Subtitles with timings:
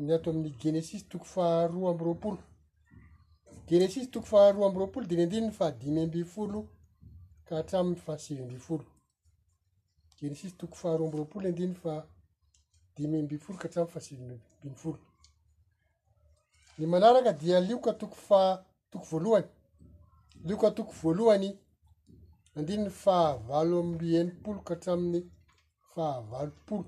[0.05, 2.43] ny ato amin'ny genesis toko faharoa amby roapolo
[3.69, 6.67] genesisy toko faharoa amb ropolo diny andininy fa dimy ambifolo
[7.45, 8.85] ka hatraminy fahasivyambifolo
[10.19, 12.05] genesis toko faharoa amby roapolo ny andiny fa
[12.95, 15.10] dimy ambifolo ka hatramiy fahasivymbinifolo
[16.81, 19.45] ny manaraka dia lioka toko faha toko voalohany
[20.43, 21.57] lioka toko voalohany
[22.55, 25.21] andiny ny fahavalo ambi enimpolo ka hatrami'ny
[25.93, 26.85] fahavalopolo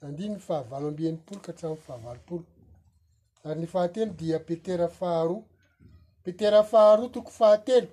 [0.00, 2.44] andinyny fahavalo ambi enimpolo ka htraminy fahavalopolo
[3.44, 5.42] ary ny fahatelo dia pitera faharoa
[6.22, 7.88] petera faharoa toko fahatelo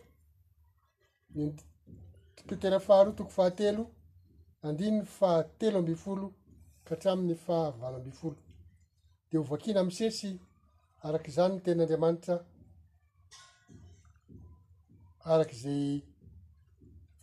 [2.47, 3.83] pitera faharoa toko fahatelo
[4.63, 6.27] andinny fahatelo ambi folo
[6.85, 8.37] ka hatraminy fahavalo ambi folo
[9.31, 10.39] de hovakina am sesy
[11.07, 12.35] arak' izany ny tenyandriamanitra
[15.33, 15.83] araka izay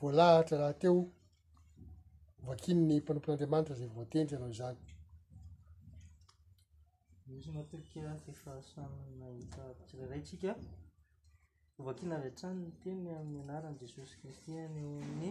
[0.01, 0.99] voalahatra raha teo
[2.43, 4.79] ovakiny ny mpanompon'andriamanitra zay voatendry ianao zany
[7.39, 10.51] izy natookaefa samynahitasirairaytsika
[11.81, 15.31] ovakinya avy an-trany ny teny amin'ny anarany jesosy kristieny amin'ny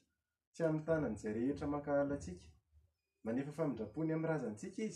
[0.52, 4.92] tsy aianan'zay rehetra makahalasikamaneafaindraony amyrazanikay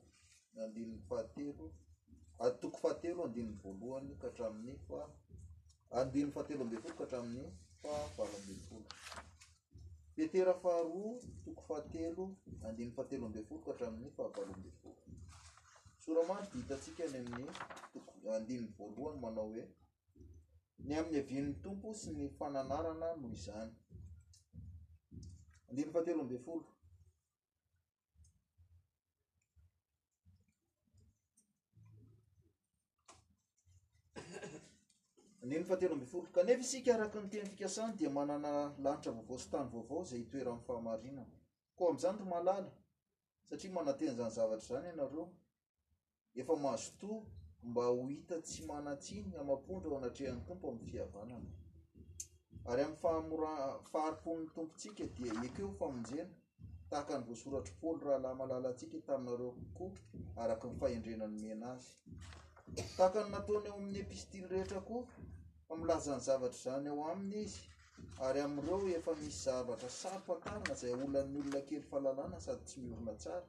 [0.63, 7.47] andiny fahateloatoko fahatelo andinny voalohany kahatramin'ny faandiny fahatelo abeolo ka hatraamin'ny
[8.15, 11.11] faavaloeoloptera faharoa
[11.45, 12.23] toko fahatelo
[12.67, 15.01] andiny fahateloaeolo ka hatra amin'ny fahavaloabeolo
[16.03, 17.49] soramaditatsika ny amin'ny
[18.21, 19.63] tooandinnny voalohany manao oe
[20.85, 23.71] ny amin'ny avnny tompo sy ny fananarana moy zany
[25.69, 26.65] ande fateo mb folo
[35.41, 38.51] andeny fatero ambe folo kanefa isika araky ny teny fikasany dia manana
[38.83, 41.35] lanitra vaovao sy tany vaovao izay itoeramn'ny fahamarinana
[41.77, 42.69] koa ami'izany to malala
[43.49, 45.25] satria manatena izany zavatra izany ianareo
[46.43, 47.17] efa mahazo toa
[47.69, 51.49] mba ho hita tsy manatsiny amampondra o anatrehan'ny tompo ami'ny fihavanana
[52.69, 56.33] ary am'ny fhmoafahariponny tompotsika dia ekoeo famonjena
[56.89, 59.95] tahaka ny voasoratry paoly raha lah malalatsika taminareo koa
[60.41, 61.91] araky ny fahendrenany mina azy
[62.97, 65.03] tahakany nataony eo amin'ny pistily rehetra koa
[65.73, 67.61] amilazany zavatra zany ao aminy izy
[68.25, 73.39] ary amireo efa misy zavatra sarypantaana zay olona'ny olonakely fahalalana sady tsy miorina a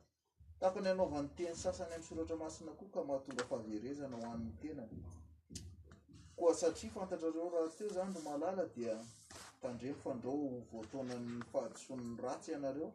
[0.59, 12.11] tany aaovn'nyteny sasany amsoatra masinao ka mahatonga ahaeeznahoany enaoa satrafantatrareo rahateo zany aaadindeo fandrovoatonany fahadisonny
[12.27, 12.89] raty anareo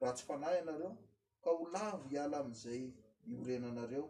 [0.00, 0.90] rahatsy fanay anareo
[1.42, 2.82] ka ho lavy iala am'zay
[3.32, 4.04] iorenanareo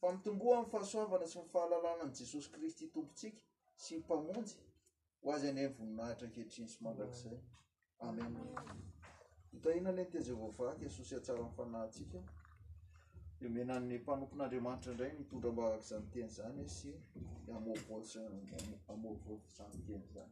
[0.00, 3.40] fa mitomboa aminny fahasoavana sy myfahalalana an' jesosy kristy tompotsika
[3.84, 4.54] sy mpamonjy
[5.24, 8.36] hoazy anynvoninahtra kehitrin sy mandrakzayamen
[9.62, 12.18] tainanyntyza voavaky sositsara nfanahytsika
[13.40, 16.90] dmenany mpanompon'andriamanitra ndray mitondra ambavaka zanyteny zany sy
[17.48, 20.28] aonanykhitondra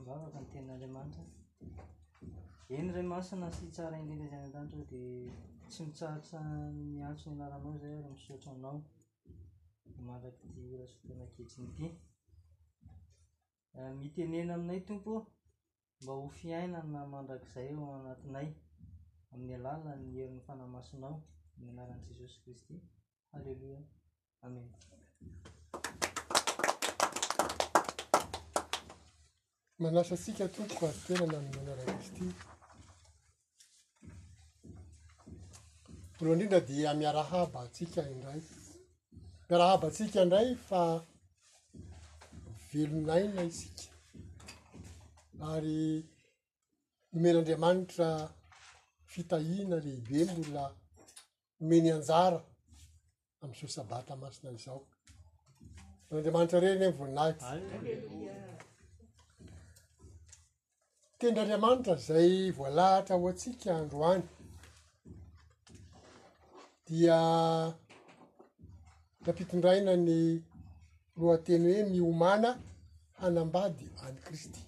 [0.00, 1.24] ambavaka nytenin'andriamanitra
[2.76, 5.02] iny ray masana sytsara ileazny an-tantr di
[5.70, 6.38] tsy mitsarotra
[6.94, 8.78] niatsony laranao zay motra minao
[10.06, 10.54] maraky t
[11.12, 11.86] onaketinyity
[14.00, 15.26] mitenena eh, aminay tompo
[16.02, 18.48] mba ho fiainana mandrak'zay o anatinay
[19.32, 21.14] amin'ny alala ny herin'ny fanahmasinao
[21.64, 22.74] manaran'i jesosy kristy
[23.32, 23.82] halleloia
[24.46, 24.66] amen
[29.82, 32.26] manasatsika tompok atenana nmianara kristy
[36.18, 38.40] oloh indrindra dia miarahaba ntsika indray
[39.48, 40.80] miarahabatsika indray fa
[42.82, 43.82] elonaina isika
[45.52, 45.82] ary
[47.12, 48.08] nomen'andriamanitra
[49.12, 50.64] fitahina lehibe mbola
[51.60, 52.40] nomeny anjara
[53.42, 54.80] am'zo sabata masina izao
[56.10, 57.44] an'andriamanitra reny e, voninaty
[61.18, 64.24] tendra andriamanitra zay voalahatra ho antsika androany
[66.86, 67.18] dia
[69.24, 70.18] tapitondraina ny
[71.20, 72.50] loateny hoe miomana
[73.20, 74.60] hanambady any kristy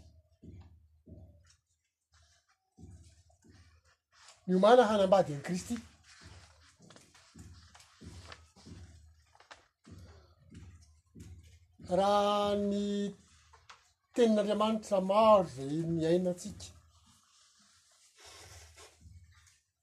[4.47, 5.76] ny omana hanambady any kristy
[11.97, 12.85] raha ny
[14.14, 16.67] tenin'andriamanitra maro zay ni aina tsika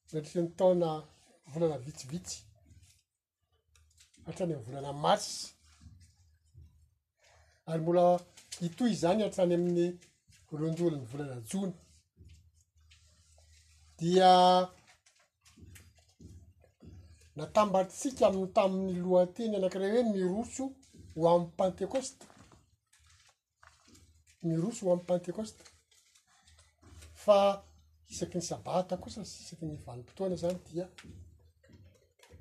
[0.09, 0.89] zandriranny taona
[1.51, 2.37] vonana vitsivitsy
[4.23, 5.53] hahatrany mn vonana marsy
[7.65, 8.19] ary mbola
[8.61, 9.87] itoy zany atrany amin'ny
[10.51, 11.73] olondolo ny volana jona
[13.99, 14.31] dia
[17.35, 20.63] natambattsika amin'y tamin'ny loateny anakiray hoe mirotso
[21.15, 22.23] ho amy pentecoste
[24.47, 25.61] mirotso ho amy pentekoste
[27.23, 27.37] fa
[28.09, 30.85] isaky ny sabata kosasy isaky ny vanim-potoana zany dia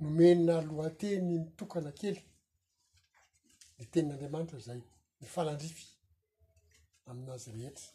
[0.00, 2.19] nomena lohateny mitokana kely
[3.79, 4.81] de tenin'andriamanitra zay
[5.21, 5.85] ny fanandrify
[7.11, 7.87] amin'azy rehetra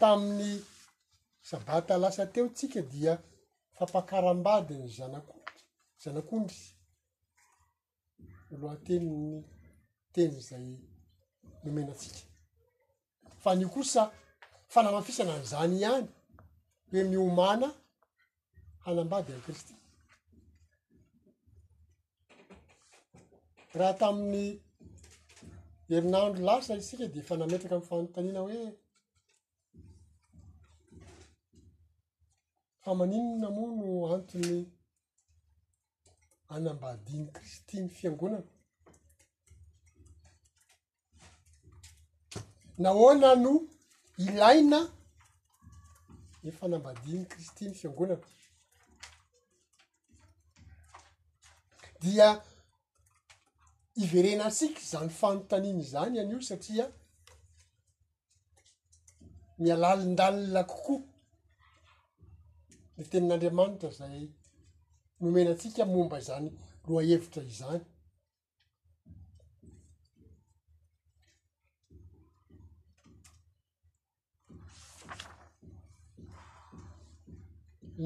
[0.00, 0.58] tamin'ny
[1.50, 3.12] sabata lasa teotsika dia
[3.76, 5.42] fampakaram-badi ny zanakoy
[6.02, 6.62] zanak'ondry
[8.52, 9.28] alohateniny
[10.14, 10.66] teny zay
[11.64, 12.20] nomenatsika
[13.42, 14.02] fa nyo kosa
[14.72, 16.08] fanamafisana any izany ihany
[16.90, 17.68] hoe miomana
[18.84, 19.74] hanambady an'ny kristy
[23.78, 24.44] raha tamin'ny
[25.96, 28.58] erinaandro lasa isika di efa nametraka i' fanontanina hoe
[32.84, 34.60] famaninona moa no antony
[36.54, 38.44] anambadiany kristy ny fiangonana
[42.82, 43.52] na hoana no
[44.24, 44.78] ilaina
[46.48, 48.26] efa anambadiany kristy ny fiangonana
[52.02, 52.28] dia
[54.04, 56.84] iverenaansika zany fanontaniny izany anyio satria
[59.62, 61.00] mialalindalina kokoa
[62.96, 64.20] de te amin'n'andriamanitra zay
[65.22, 66.46] nomena antsika momba zany
[66.88, 67.82] roahevitra izany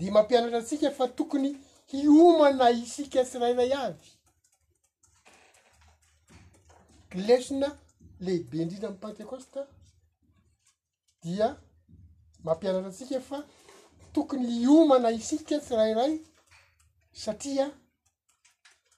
[0.00, 1.50] de mampianatra atsika fa tokony
[1.92, 3.94] hiomana isika tsyrairay avy
[7.12, 7.68] glesina
[8.24, 9.60] lehibe indrindra amy pentecosta
[11.22, 11.48] dia
[12.46, 13.38] mampianatra atsika fa
[14.14, 16.12] tokony hiomana isika tsy rairay
[17.22, 17.66] satria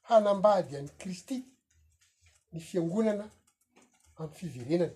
[0.09, 1.37] hanambady any kristy
[2.52, 3.25] ny fiangonana
[4.21, 4.94] amiy fiverenana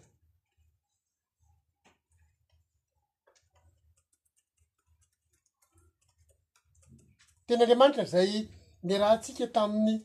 [7.47, 8.49] tena andriamanitra zay
[8.89, 9.99] ny rahantsika tamin'ny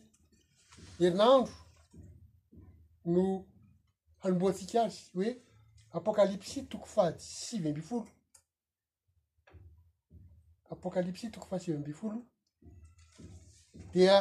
[1.06, 1.54] erinandro
[3.12, 3.24] no
[4.22, 5.32] halomboa antsika azy hoe
[6.00, 7.06] apokalipsy toko fa
[7.42, 8.06] sivy ambi folo
[10.76, 12.22] apokalypsy toko fahasivy amby folo
[13.94, 14.16] dia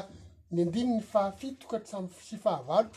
[0.50, 2.88] ny andiny ny fahafitoka trsam sy fahavalo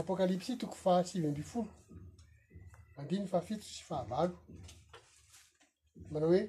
[0.00, 1.68] apokalipsy toko fa sivy ambi folo
[2.96, 4.36] andinyny fahafitory sy fahavalo
[6.10, 6.42] manao hoe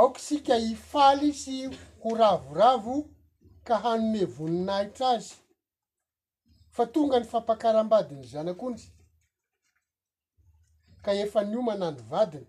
[0.00, 1.54] aokasika ifaly sy
[2.02, 2.96] ho ravoravo
[3.66, 5.34] ka hanome voninahitra azy
[6.74, 8.80] fa tonga ny fampakaram-badiny zanakony
[11.04, 12.48] ka efa ny omanandro vadiny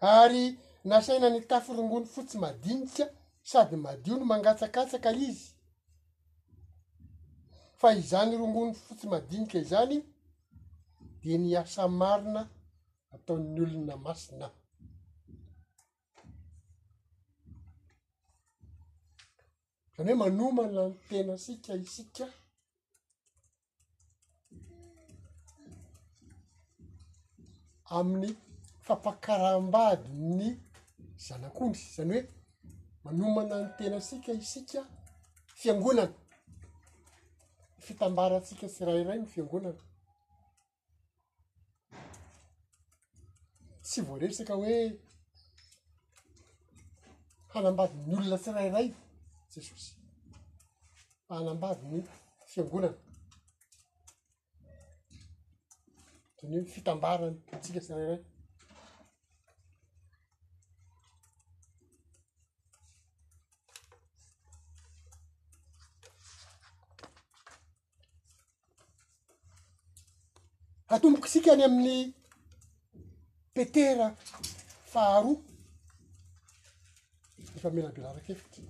[0.00, 0.44] ary
[0.90, 3.04] nasaina ny tafy rongono fotsi madinitsa
[3.50, 5.46] sady madio ny mangatsakatsaka yizy
[7.80, 9.96] fa izany rongony fotsi madinika izany
[11.22, 12.42] de ny asa marina
[13.14, 14.48] ataon'ny olona masina
[19.94, 22.26] zany hoe manomana ny tena sika isika
[27.96, 28.30] amin'ny
[28.86, 30.48] fampakaraam-bady ny
[31.26, 32.28] zanak'ondry zany hoe
[33.04, 34.80] manomana ny tena sika isika
[35.60, 36.18] fiangonana ny
[37.84, 39.82] fitambarantsika sy rairay ny fiangonana
[43.84, 44.76] tsy voaretsaka hoe
[47.52, 48.88] hanambadyny olona tsirairay
[49.52, 49.92] jesosy
[51.26, 51.98] faanambady ny
[52.50, 53.00] fiangonana
[56.36, 58.22] tony hoe fitambarany tsika syrairay
[70.94, 72.00] atombokotsikany amin'ny
[73.54, 74.06] petera
[74.92, 75.36] faharoa
[77.54, 78.62] nyfa melabelarakefity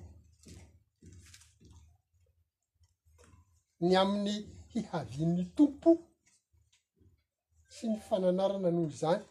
[3.87, 4.37] ny amin'ny
[4.73, 5.91] hihavinny tompo
[7.75, 9.23] sy ny fananarana noho izany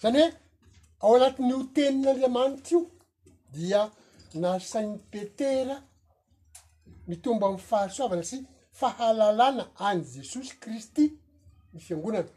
[0.00, 0.32] zany hoe
[1.04, 2.82] ao anatin'nyho teninyandriamanitsy io
[3.54, 3.82] dia
[4.36, 5.76] na sain petera
[7.08, 8.38] mitombo am'y fahasoavana sy
[8.78, 11.04] fahalalàna any jesosy kristy
[11.72, 12.30] ny fiangonana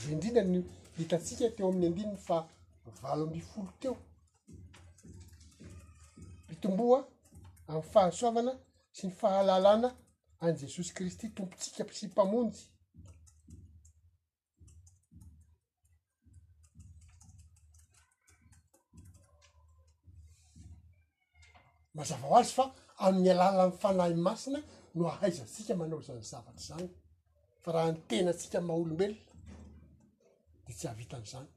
[0.00, 0.60] za indrina ny
[0.98, 2.36] hitatsika teo amin'ny indininy fa
[3.00, 3.94] valo amb' folo teo
[6.48, 6.98] mitomboa
[7.68, 8.52] amy fahasoavana
[8.96, 9.88] sy my fahalalana
[10.42, 12.60] any jesosy kristy tompotsika msy mpamonjy
[21.96, 22.64] mazava ho azy fa
[23.04, 24.60] amin'ny alala nfanahy masina
[24.94, 26.88] no ahaizansika manao zany zavatra zany
[27.62, 29.16] fa raha ny tena ntsika ma olombelo
[30.66, 31.48] de tsy avita an'zany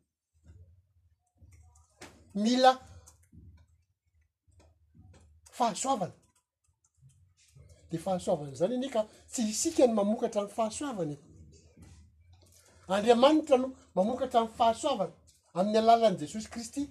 [2.44, 2.72] mila
[5.58, 6.16] fahasoavany
[7.92, 11.16] de fahasoavany zany ene ka tsy hisika no mamokatra m fahasoavany
[12.94, 13.68] andriamanitra no
[13.98, 15.14] mamokatra am fahasoavany
[15.58, 16.84] amin'ny alalan'n' jesosy kristy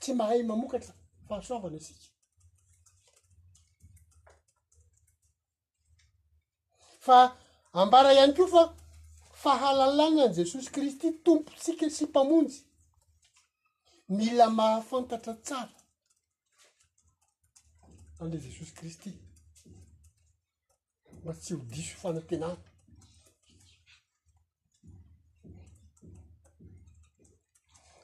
[0.00, 0.94] tsy mahay mamokatra
[1.28, 2.06] fahasoavana sika
[7.06, 7.18] fa
[7.72, 8.62] ambara ihany ko fa
[9.42, 12.56] fahalalàna ny jesosy kristy tompotsika sy mpamonjy
[14.16, 15.74] mila mahafantatra tsara
[18.20, 19.10] ale jesosy kristy
[21.24, 22.62] ma tsy ho diso fanatenana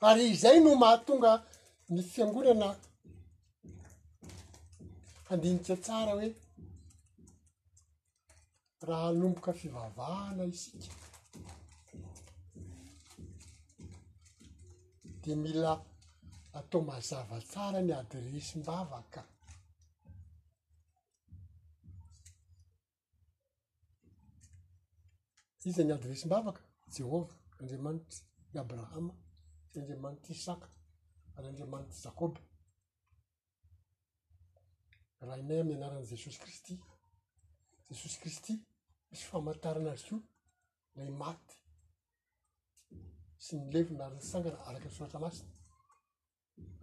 [0.09, 1.33] ary izay no mahatonga
[1.88, 2.69] ny fiangonana
[5.28, 6.28] handinitsa tsara hoe
[8.88, 10.95] raha nomboka fivavahana isika
[15.23, 15.81] di milaa
[16.59, 19.21] atao mazavatsara ny ady resim-bavaka
[25.69, 26.62] iza ny ady resim-bavaka
[26.95, 28.19] jehova andriamanitra
[28.62, 29.12] abrahama
[29.71, 30.69] zay andriamanitra isaka
[31.38, 32.40] aryandriamanity zakoba
[35.26, 36.75] raha inay amin'ny anaran' jesosy kristy
[37.88, 38.52] jesosy kristy
[39.11, 40.19] misy famantarana azykio
[40.97, 41.52] lay maty
[43.45, 45.52] sy ny levinary nysangana araky nysoratra masina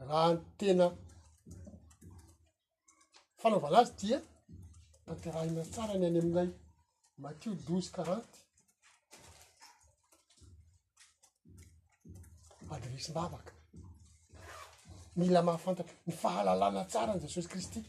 [0.10, 0.86] raha ny tena
[3.42, 4.20] fanaovalazy dia
[5.06, 6.50] tateraha ina tsarany any amin'iay
[7.24, 8.38] matio douz quarante
[12.70, 13.53] bady resim-bavaka
[15.20, 17.80] mila mahafantatra ny fahalalana tsara ny jesosy kristy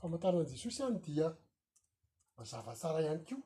[0.00, 1.28] famantaraany jesosy any dia
[2.36, 3.38] mazavatsara ihany kio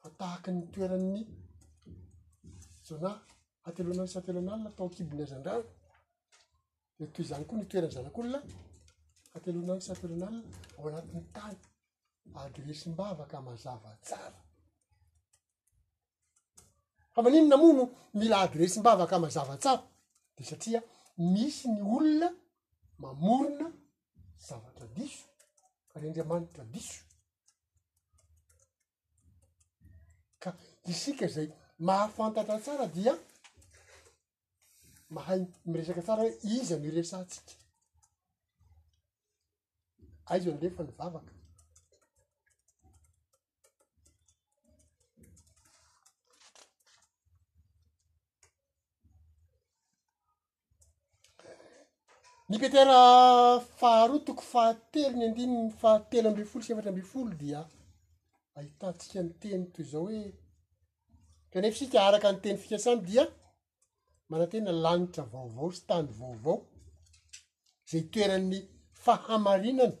[0.00, 1.20] fa tahaky nytoeranny
[2.86, 3.10] zao na
[3.64, 5.64] hatelohanany sy atelohana alna atao akibiny azandrany
[6.98, 8.38] de toy zany koa nytoerany zanak'olona
[9.32, 10.42] hatelohanany sy atelohana alina
[10.78, 11.56] ao anatin'ny tay
[12.40, 14.40] adre simbavaka mazava tsara
[17.18, 17.84] fa maninona mono
[18.14, 19.82] mila adresym-bavaka mazavatsara
[20.36, 20.80] de satria
[21.34, 22.28] misy ny olona
[23.02, 23.68] mamorina
[24.46, 25.24] zavatra diso
[25.90, 27.00] kary andriamanitra diso
[30.42, 30.50] ka
[30.92, 31.48] isika zay
[31.86, 33.14] mahafantatra tsara dia
[35.14, 37.52] mahay miresaka tsara hoe iza anyiresatsika
[40.32, 41.32] aizo anylefa ny vavaka
[52.48, 52.98] ny petera
[53.78, 57.60] faharotoko fahatelo ny andinyny fahatelo ambi folo sy efatra ambi folo dia
[58.58, 60.22] ahitantsika ny teny toy zao hoe
[61.50, 63.24] tonaefa sika araka ny teny fikasany dia
[64.30, 66.56] mana tena lanitra vaovao sy tany vaovao
[67.90, 68.58] zay toerany
[69.04, 69.94] fahamarinany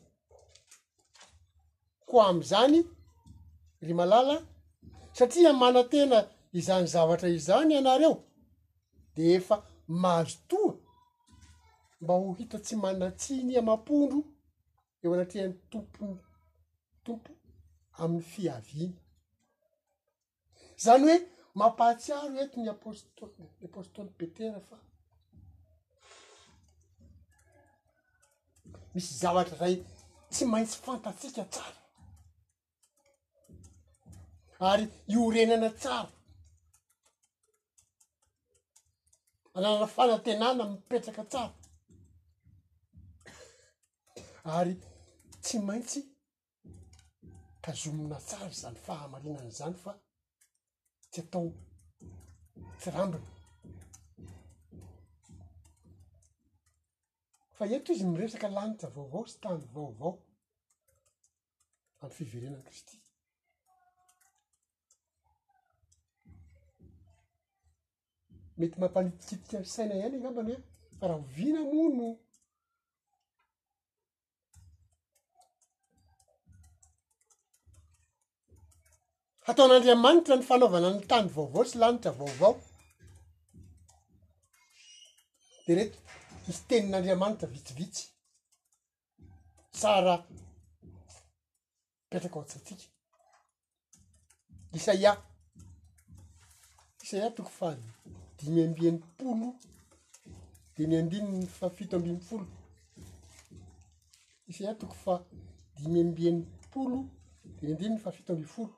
[2.08, 2.78] koa am'zany
[3.86, 4.36] ry malala
[5.18, 6.18] satria manan tena
[6.60, 8.14] izany zavatra izany anareo
[9.14, 9.56] de efa
[10.02, 10.77] mahazotoa
[12.00, 14.18] mba ho hita tsy manatsiny a mampondro
[15.02, 16.12] eo anatrehany tompon
[17.04, 17.32] tompo
[18.02, 18.98] amin'ny fiaviana
[20.84, 21.18] zany hoe
[21.58, 23.24] mampahatsiaro ety ny apostl
[23.58, 24.76] ny apostoly betera fa
[28.94, 29.76] misy zavatra zay
[30.32, 31.80] tsy maintsy fantatsika tsara
[34.70, 36.10] ary iorenana tsara
[39.56, 41.54] ananana fanatenana am mipetraka tsara
[44.56, 44.74] ary
[45.42, 46.00] tsy maintsy
[47.62, 49.92] kazomona tsary zany fahamarinany zany fa
[51.10, 51.48] tsy atao
[52.80, 53.26] tsirambiny
[57.56, 60.12] fa eto izy miresaka lanitsa vaovao sy tany vaovao
[62.00, 62.96] am'ny fiverenany kristy
[68.58, 70.58] mety mampanitikitika saina ely ny ambany e
[70.98, 72.08] fa raha ho vina mono
[79.52, 82.52] ataon'andriamanitra ny fanaovana ny tany vaovao tsy lanitra vaovao
[85.64, 85.98] de rety
[86.44, 88.04] misy tenin'andriamanitra vitsivitsy
[89.76, 90.14] tsara
[92.10, 92.86] betraka aotsytsika
[94.78, 95.10] isaia
[97.04, 97.68] isaiah toko fa
[98.38, 99.46] dimy ambyan'ny polo
[100.76, 102.44] dea ny andiny ny fafito ambifolo
[104.50, 105.14] isaia toko fa
[105.78, 106.40] dimy ambyan'ny
[106.72, 106.98] polo
[107.56, 108.74] de my andiny ny fa fito ambifolo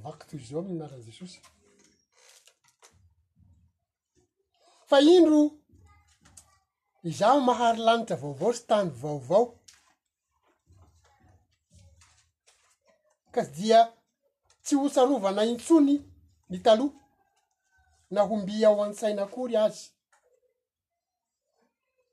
[0.00, 1.40] vakoto izy zao amin'ny naran' jesosy
[4.88, 5.40] fa indro
[7.10, 9.44] izaho mahary lanitra vaovao sy tany vaovao
[13.34, 13.80] ka dia
[14.64, 15.94] tsy hotsarova na intsony
[16.50, 16.98] ny taloha
[18.14, 19.82] na hombi ao an-tsainakory azy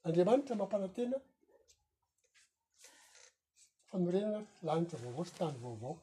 [0.06, 1.18] andriamanitra mampanantena
[3.90, 5.96] fanorenna lanitra vaovao sy tany vaovao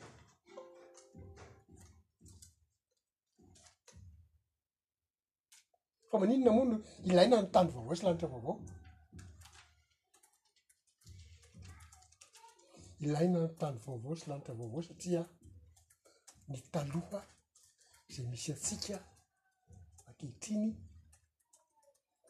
[6.18, 6.76] maninona monno
[7.08, 8.54] ilai na no tany vaovao sy lanitra vaovao
[13.06, 15.22] ilay na ny tany vaovao sy lanitra vaovao satria
[16.50, 17.20] ny taloha
[18.12, 18.96] zay misy atsika
[20.08, 20.70] ankehitriny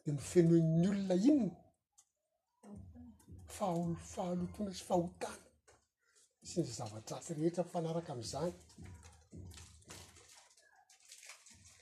[0.03, 1.55] di nofenonny olona inona
[3.55, 5.45] fahaolo fahalotona sy fahahotana
[6.49, 8.53] sy ny zava-dratsy rehetra fanaraka am'izany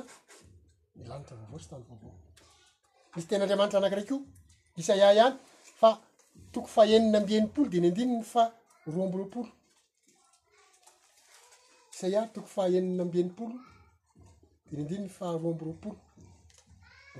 [1.01, 2.11] ilanitravaovao sy tany vaova
[3.13, 4.19] misy tena andriamanitra anakiraik io
[4.81, 5.35] isa iah any
[5.79, 5.89] fa
[6.53, 8.47] toko faenina ambienimpolo di nindininy fah
[8.93, 9.49] roa amboroapolo
[11.93, 13.55] isaiah toko faenina ambienimpolo
[14.69, 15.97] de nindininy fa roa ambo roapolo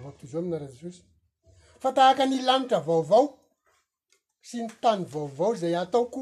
[0.04, 1.02] vako toy zao amina rahazasosy
[1.84, 3.26] fa tahaka ny lanitra vaovao
[4.48, 6.22] sy ny tany vaovao zay ataoko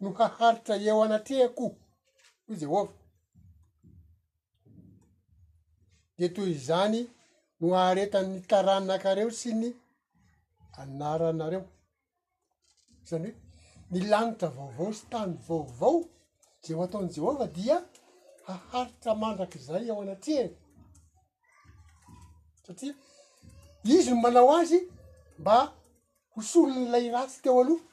[0.00, 1.70] no haharitra eo anatrehakoo
[2.46, 2.92] ho jehova
[6.18, 7.00] de toy zany
[7.60, 9.68] no aharetanny taranakareo sy ny
[10.82, 11.62] anaranareo
[13.08, 13.32] zany hoe
[13.92, 15.96] nilanitra vaovao sy tany vaovao
[16.64, 17.76] zay ho ataony jehovah dia
[18.46, 20.50] haharitra mandraky zay eo anatreao
[22.66, 22.94] satria
[23.90, 24.78] izy no manao azy
[25.38, 25.54] mba
[26.34, 27.84] hosolon'ilay ratsy teo aloha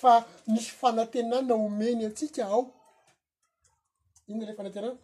[0.00, 0.12] fa
[0.50, 2.62] misy fanantenana omeny atsika ao
[4.28, 4.98] inony re fanatenana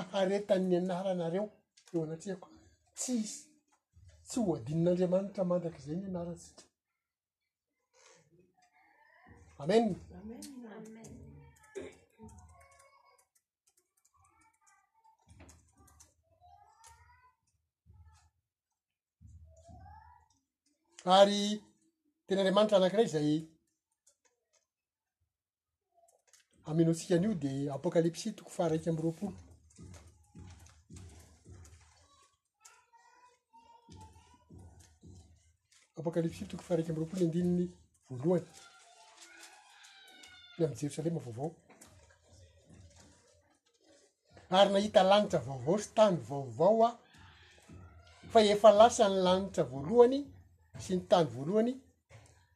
[0.00, 1.46] aharetan'ny anaranareo
[1.92, 2.48] eo anatsiako
[2.98, 3.40] tsy isy
[4.28, 6.62] tsy hoadinin'andriamanitra mandrak'zay ny anaratsika
[9.62, 9.84] amen
[21.12, 21.62] ary
[22.26, 23.46] tenaandriamanitra anakiray zay
[26.64, 29.36] aminontsika an'io dia apokalipsy toko faraiky amroapolo
[35.98, 37.66] apokalipsy toko faha raiky amroapolo ny andininy
[38.10, 38.48] voalohany
[40.58, 41.50] y am'y jerosalema vaovao
[44.50, 46.90] ary nahita lanitra vaovao sytamy vaovao a
[48.30, 50.33] fa efa lasany lanitra voalohany
[50.82, 51.74] sy ny tany voalohany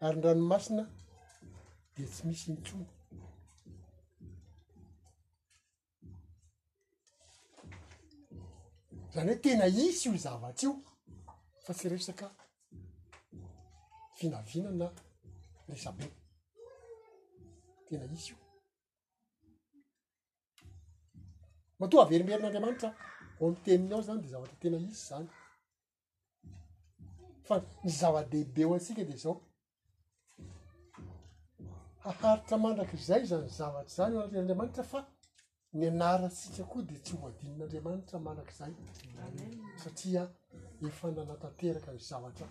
[0.04, 0.84] ary n ranomasina
[1.96, 2.86] de tsy misy intsono
[9.14, 10.72] zany hoe tena isy io zavatsa io
[11.64, 12.26] fa tsy resaka
[14.18, 14.88] finavina na
[15.70, 16.06] resa be
[17.86, 18.36] tena isy io
[21.80, 22.88] matoa averimberin'andriamanitra
[23.42, 25.28] omiteniny ao zany de zavatra tena isy zany
[27.48, 29.34] fa ny zava-dehibe o asika de zao
[32.04, 35.00] haharitra mandrak'zay zany zavatra zany o anaten'anriamanitra fa
[35.78, 38.72] ny anarasika koa de tsy moadinin'andriamanitra mandrak'zay
[39.84, 40.22] satria
[40.88, 42.46] efa nanatanteraka ny zavatra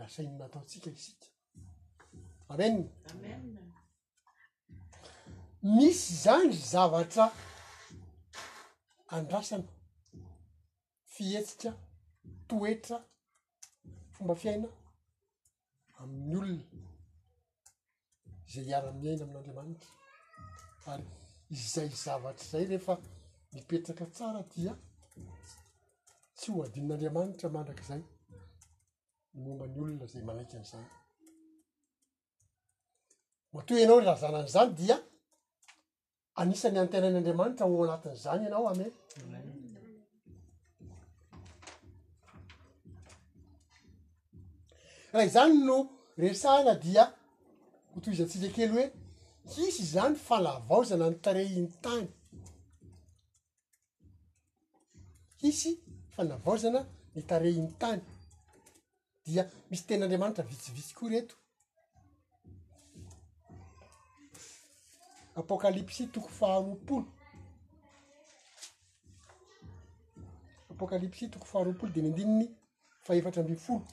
[0.00, 1.26] nasainynataotsika isika
[2.54, 2.74] amen
[5.76, 7.24] misy zany y zavatra
[9.18, 9.68] andrasana
[11.14, 11.72] fietsitra
[12.50, 13.00] toetra
[14.20, 14.68] fomba fiaina
[16.02, 16.62] amin'nyolona
[18.52, 19.90] zay hiara- miaina amin'andriamanitra
[20.92, 21.04] ary
[21.56, 22.94] izay zavatra zay rehefa
[23.54, 24.72] mipetraka tsara dia
[26.36, 28.02] tsy ho adinin'andriamanitra mandrakazay
[29.34, 30.84] nymoma ny olona zay manaika an'izay
[33.54, 34.96] matoy ianao n lahazanan'izany dia
[36.40, 38.88] anisan'ny antenanyandriamanitra o anatin'izany ianao amye
[45.12, 45.76] raha izany no
[46.24, 47.04] resahana dia
[47.94, 48.84] hotoy izatsitrakely hoe
[49.54, 52.06] hisy zany fanavaozana ny tareiny tany
[55.40, 55.70] hisy
[56.14, 56.80] fanavaozana
[57.14, 58.00] ny tareiny tany
[59.26, 61.34] dia misy ten'andriamanitra vitsivitsy koa reto
[65.40, 67.06] apokalipsy toko faharoapolo
[70.72, 72.46] apokalipsy toko faharoapolo de ny andininy
[73.06, 73.84] faefatra ambinfolo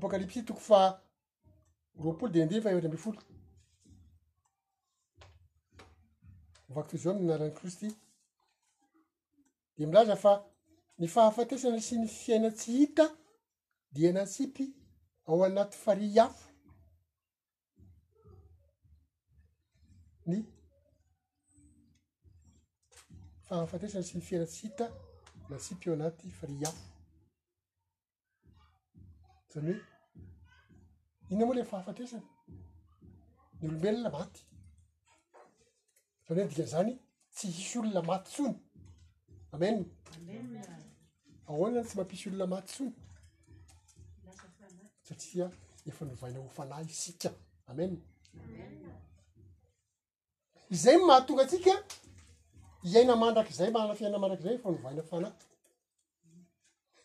[0.00, 0.80] apokalipsy toko fa
[2.02, 3.22] roapolo de nandeny fa avatra ambe folo
[6.74, 7.88] vako toy zao aminy anarany krosy ty
[9.76, 10.32] de milaza fa
[10.98, 13.06] ny fahafatesana sy ny fiaina tsy hita
[13.94, 14.64] dia nasipy
[15.28, 16.46] ao anaty fariy afo
[20.28, 20.38] ny
[23.46, 24.86] fahafateisana sy ny fiaina tsy hita
[25.50, 26.88] nasipy ao anaty fariy afo
[29.52, 32.24] zany hoe inona moa ile fahafatesany
[33.58, 34.42] ny olombelona maty
[36.28, 36.92] zany oe dikan'zany
[37.34, 38.56] tsy hisy olona maty tsony
[39.54, 39.76] amen
[41.48, 42.92] aoana zany tsy mampisy olona maty tsony
[45.08, 45.46] satria
[45.88, 47.30] efa novaina hofanay isika
[47.68, 47.84] ame
[50.74, 51.74] izay nmahatonga tsika
[52.86, 55.34] hiaina mandrak' zay mahana fiaina mandrak zay efa novaina fanahy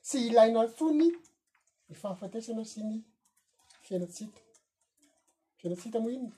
[0.08, 1.10] tsy ilaina y tsony
[1.90, 2.96] ny fahafateisana sy ny
[3.86, 4.42] fiaina tsita
[5.60, 6.30] fiaina tsita moa iny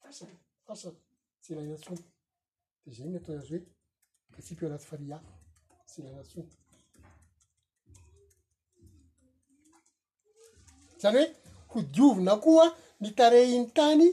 [0.00, 0.24] fasa
[0.68, 0.92] fasay
[1.40, 2.00] tsy ilainantsona
[2.84, 3.62] di za y ny atao azy hoe
[4.32, 5.30] patsipyo anaty fari afo
[5.86, 6.48] tsy ilainantsona
[11.00, 11.26] zany hoe
[11.70, 12.66] ho diovina koa
[13.00, 14.04] nitare iny tany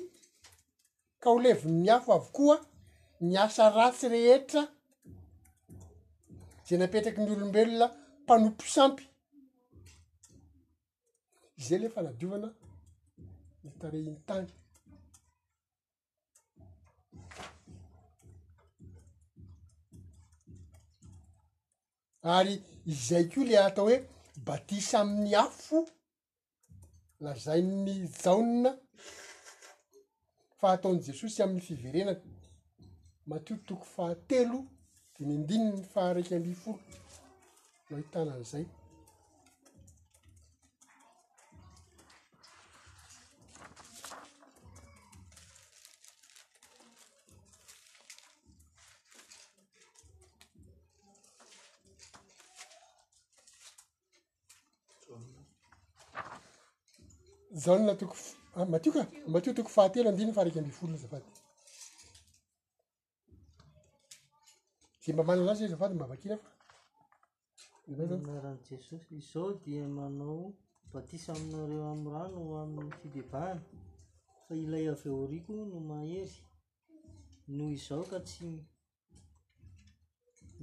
[1.21, 2.55] ka o leviny miafo avo koa
[3.29, 4.62] miasa ratsy rehetra
[6.67, 7.86] zay napetraky ny olombelona
[8.23, 9.03] mpanompo sampy
[11.67, 12.50] zay ley fanadiovana
[13.63, 14.47] nitareiiny tany
[22.36, 22.56] ary
[22.93, 23.97] izay koa iley atao hoe
[24.47, 25.78] batisa amin'ny afo
[27.26, 28.69] lazainy jaonna
[30.60, 32.21] fa hataon' jesosy amin'ny fiverenany
[33.30, 34.58] matiotoko fahatelo
[35.15, 36.82] dinindinyny faharaiky amby folo
[37.88, 38.65] naho hitanan'zay
[57.63, 58.80] zalatoakomna
[65.67, 66.17] ah,
[67.88, 67.97] e
[68.41, 70.54] ran jesosy izao dia manao
[70.93, 73.62] batisa aminareo am'ny rano amin'ny fidebahany
[74.47, 76.38] fa ilay aveo riko no mahery
[77.56, 78.45] noho izao ka tsy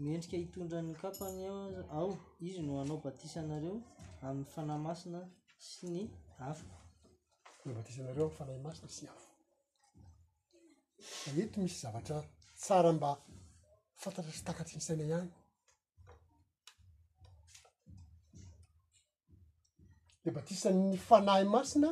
[0.02, 1.58] miendrika hitondra ny kapany o
[1.98, 2.08] ao
[2.46, 3.76] izy no anao batisa nareo
[4.26, 5.20] amn'ny fanamasina
[5.70, 6.00] sy ny
[6.50, 6.66] afa
[7.68, 9.28] le badisanareo any fanahy masina sy afo
[11.22, 12.16] fa eto misy zavatra
[12.62, 13.10] tsara mba
[14.02, 15.30] fantatrarytakatsi nysaina ihany
[20.24, 21.90] le badisa'ny fanahy masina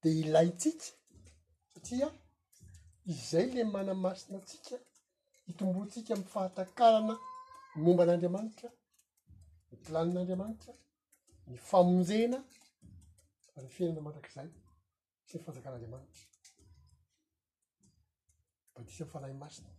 [0.00, 0.86] di ilaytsika
[1.72, 2.08] satria
[3.12, 4.76] izay la mana masina tsika
[5.46, 7.14] hitombotsika mi fahatakarana
[7.72, 8.68] ny momba an'andriamanitra
[9.70, 10.72] ny planin'andriamanitra
[11.50, 12.38] ny famonjena
[13.62, 14.48] ny fienana mandrak'izay
[15.28, 16.26] sy ny fanjakaranriamanitra
[18.76, 19.72] badisa n'n falahy masina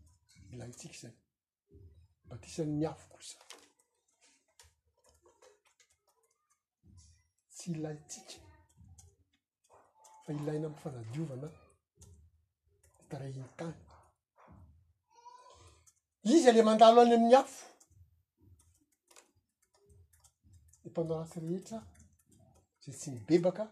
[0.56, 1.16] ilaytsika zay
[2.32, 3.40] badisanyny afo kosa
[7.56, 8.50] tsy ilaytsika
[10.26, 11.50] fa ilaina amiy fanadiovana
[12.98, 13.80] dytaraitany
[16.36, 17.68] izy ale mandalo any ami'ny afo
[20.84, 21.80] ny mpanaatsy rehetra
[22.86, 23.64] zay tsy mibebaka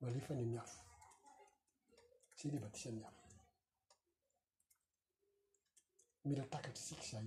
[0.00, 0.80] no alefany amiafo
[2.36, 3.16] zay le batisanmiafo
[6.24, 7.26] mila takatra sika zay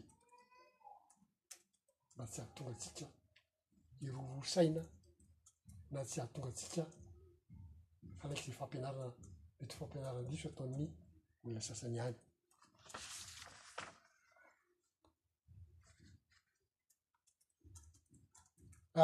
[2.15, 3.05] mba tsy ahotonga tsika
[4.01, 4.81] iroaro saina
[5.91, 6.83] na tsy aho tonga tsika
[8.19, 9.07] fa laiky zay fampianarana
[9.59, 10.85] mety fampianarana liso atao'ny
[11.43, 12.15] olona sasany any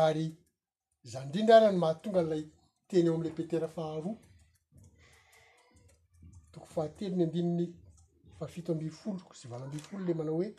[0.04, 0.41] ary
[1.10, 2.44] zany indrindra ara ny mahatonga n'lay
[2.90, 4.14] teny eo amla petera faharoa
[6.54, 7.68] toko fahateliny andininy
[8.38, 10.50] fahafito amby folo to sy valo amby folo le manao hoe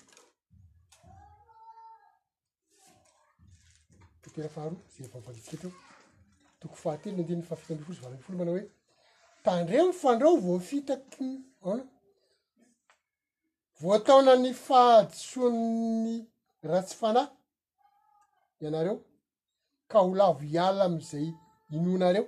[4.22, 5.68] pterafaharoa zfa faitsik etyo
[6.60, 8.64] toko fahatelny andiny fahafito mbfolo sy valo mbfolole manao hoe
[9.44, 11.32] tandre myfandreo voafitakyny
[11.66, 11.84] aona
[13.80, 16.14] voataona ny fahdisoanny
[16.70, 17.28] ratsy fanahy
[18.64, 18.94] ianareo
[19.92, 21.26] ka holavo iaola amzay
[21.74, 22.24] inonareo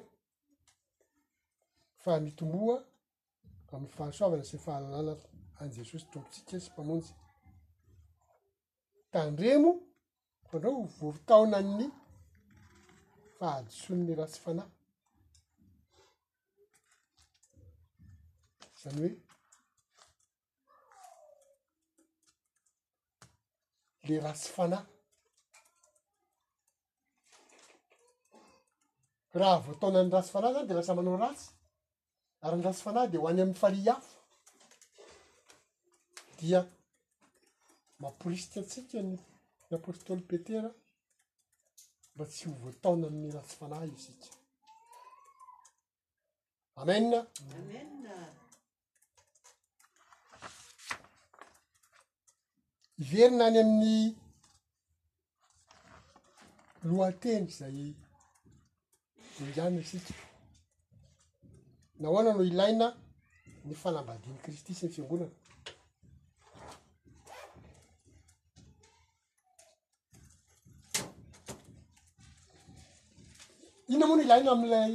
[2.02, 2.76] fa mitomboa
[3.74, 5.12] amy fahasoavana syy fahananana
[5.60, 7.12] any jesosy tombontsika sy mpamontsy
[9.12, 9.70] tandremo
[10.48, 11.84] fandreo votaona any
[13.36, 14.70] fa adosonyny raha tsy fanay
[18.80, 19.02] zany
[24.02, 24.92] hoe le ra tsy fanahy
[29.40, 31.48] raha voataona ny ratsy fanahy zany de lahasa manao ratsy
[32.44, 34.16] ary ny ratsy fanahy de ho any ami'y fari afa
[36.38, 36.60] dia
[38.00, 39.16] mamporisty atsika ny
[39.78, 40.70] apôstoly petera
[42.14, 44.26] mba tsy ho voataonany ratsi fanahy io sika
[46.80, 47.18] amenna
[53.02, 53.98] iverina any amin'ny
[56.88, 58.03] loateny zay
[59.40, 60.14] ndrany isika
[62.00, 62.86] nahoana no ilaina
[63.64, 65.34] ny fanambadiny kristy sy ny fiangonana
[73.94, 74.92] inona moa no ilaina am'ilay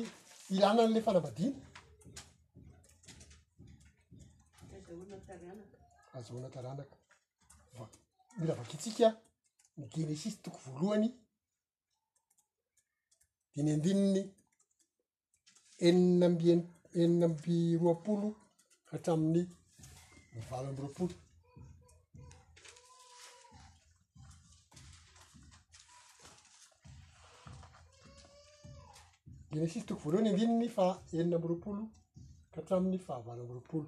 [0.56, 1.54] ilana nla fanambadiny
[6.17, 6.95] azahoaina taranaka
[7.78, 7.86] va
[8.39, 9.08] miravakyitsika
[9.78, 11.10] ny genésis toko voalohany
[13.53, 14.21] diny andininy
[15.85, 16.53] enina ambye
[17.01, 18.29] enina amby roa-polo
[18.89, 19.41] katramin'ny
[20.38, 21.15] ivalo amby roapolo
[29.51, 30.85] diny sisy toko voaloha ny andininy fa
[31.17, 31.83] enina amby roapolo
[32.53, 33.88] kahtramin'ny fa valo amby roapolo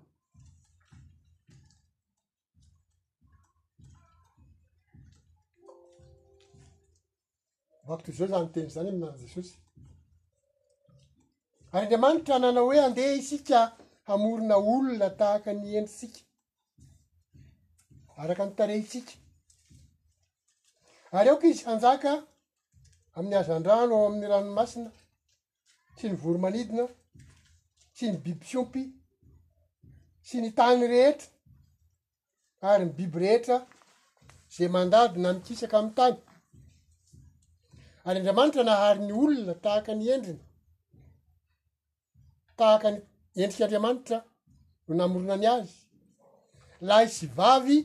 [7.88, 9.54] vako tozao zany nyteny zany aminaay e, jesosy
[11.74, 13.60] ary andriamanitra nanao hoe andeha isika
[14.08, 16.20] hamorona olona tahaka ny endrisika
[18.22, 19.14] araka amtaretsika
[21.18, 22.12] ary eok izy hanjaka
[23.16, 24.90] amin'ny hazandranoo amin'ny ranomasina
[25.98, 26.84] sy ny voromanidina
[27.96, 28.82] sy ny biby tsompy
[30.28, 31.30] sy ny tany rehetra
[32.72, 33.56] ary ny biby rehetra
[34.56, 36.18] zay mandady na mikisaka ami'n tany
[38.06, 40.44] ary andriamanitra nahary ny olona tahaka ny endrina
[42.60, 43.02] tahaka ny
[43.44, 44.18] endrikyandriamanitra
[44.88, 45.74] no namoronany azy
[46.88, 47.78] laha sy vavy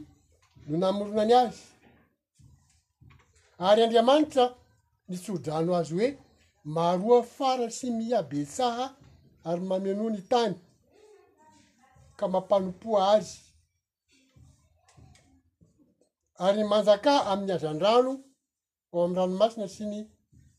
[0.68, 1.58] no namoronany azy
[3.68, 4.44] ary andriamanitra
[5.10, 6.08] ny tsodrano azy hoe
[6.74, 8.84] maroa fara sy miabetsaha
[9.48, 10.54] ary mamianoany tany
[12.18, 13.32] ka mampanompoa azy
[16.46, 18.12] ary manjakà amin'ny azan-drano
[18.96, 19.98] ro amin'ny ranomasina sy ny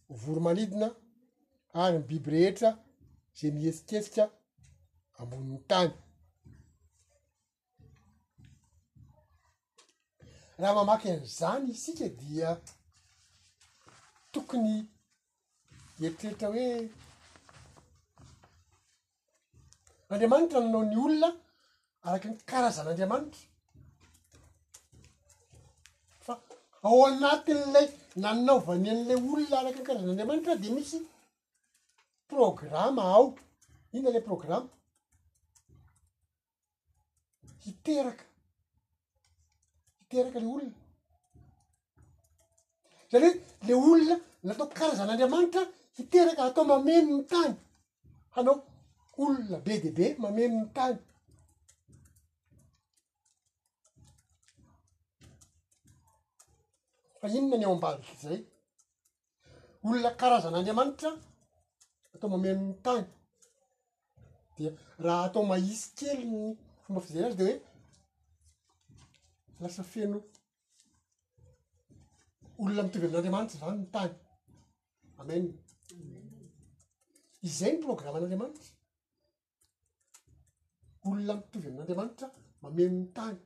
[0.09, 0.87] voro manidina
[1.83, 2.69] ary ny biby rehetra
[3.37, 4.23] zay mihesikesika
[5.19, 5.91] ambonin'ny tany
[10.59, 12.49] raha mamaky an'izany isika dia
[14.33, 14.73] tokony
[16.03, 16.65] eritrehitra hoe
[20.11, 21.29] andriamanitra nanao ny olona
[22.07, 23.41] araky ny karazan'andriamanitra
[26.25, 26.33] fa
[26.85, 27.87] ao anatin'lay
[28.21, 30.97] nanaovamian'le olona araky ny karazan'andriamanitra de misy
[32.31, 33.25] programma ao
[33.97, 34.69] ina le programma
[37.65, 38.25] hiteraka
[39.99, 40.75] hiteraka le olona
[43.11, 43.35] zany hoe
[43.67, 44.15] le olona
[44.47, 45.63] nataokarazan'andriamanitra
[45.97, 47.53] hiteraka atao mameno ny tany
[48.35, 48.55] hanao
[49.23, 50.97] olona be deabe mameno ny tany
[57.35, 58.39] ainona ny ao ambadika izay
[59.87, 61.09] olona karazagn'andriamanitra
[62.13, 63.03] atao mamenony tany
[64.55, 64.71] dia
[65.05, 66.33] raha atao maisy kelyny
[66.83, 67.57] fomba fizany azy de hoe
[69.63, 70.19] lasa feno
[72.61, 74.13] olona mitovy amin'andriamanitra zany ny tany
[75.21, 75.35] ame
[77.49, 78.65] izay ny programma an'anramanitra
[81.07, 82.27] olona mitovy amin'andriamanitra
[82.63, 83.37] mamenony tany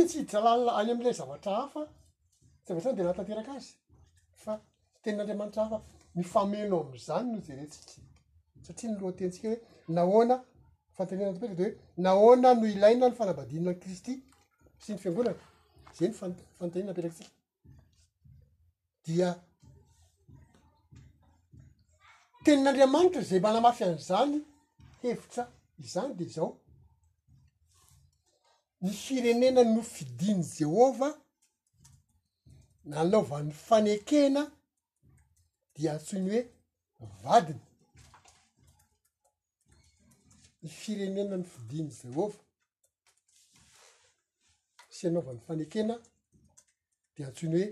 [0.00, 1.82] tsiiditra lanna any am'ilay zavatra hafa
[2.64, 3.68] tsy avasany de laha tanteraka azy
[4.44, 4.54] fa
[5.02, 5.78] tenin'andriamanitra hafa
[6.18, 7.92] mifamenao am'zany no zerentsika
[8.66, 9.56] satria ny loatenntsika re
[9.96, 10.36] nahoana
[10.96, 14.14] fantanina petraka de hoe nahoana no ilaina no fanabadinna kristy
[14.82, 15.42] sy ny fiangonana
[15.96, 16.16] zay ny
[16.58, 17.32] fantaniana ampetraka sika
[19.06, 19.28] dia
[22.44, 24.36] tenin'andriamanitra zay manamafy an'zany
[25.02, 25.42] hevitra
[25.84, 26.52] izany de zao
[28.82, 31.14] ny firenena no fidiany jehovah
[32.90, 34.42] nanaovan'ny fanekena
[35.76, 36.30] dia atsoiny
[36.98, 37.60] hoe vadiny
[40.62, 42.38] ny firenena no fidiany jehova
[44.96, 45.94] syanaovany fanekena
[47.14, 47.62] de antsoiny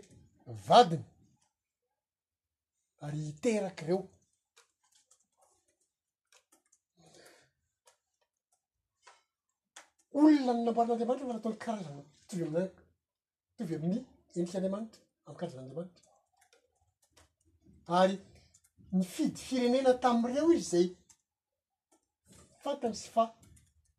[0.45, 1.05] hoe vadiny
[3.05, 4.01] ary hiterakareo
[10.15, 12.71] olona ny namboarana'andriamanitra fa nataonny karazana tovy amin
[13.57, 13.99] tovy amin'ny
[14.37, 16.09] endrisyandriamanitra ami'karazan'andiamanitra
[18.01, 18.17] ary
[18.99, 20.87] nifidy firenena tamin''ireo izy zay
[22.65, 23.23] fantami sy fa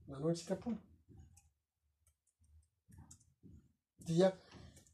[0.08, 0.78] nanao ny sitapolo
[4.08, 4.30] dia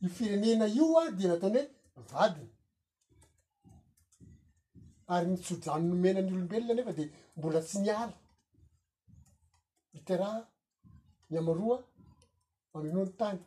[0.04, 1.60] io firenena io a dia nataony
[1.96, 2.50] hoe vadiny
[5.14, 7.06] ary nitsodrano nomena ny olombelona nefa di
[7.38, 8.16] mbola tsy miala
[9.96, 10.32] hiteraha
[11.30, 11.80] nyamaroa
[12.74, 13.40] mamino no tany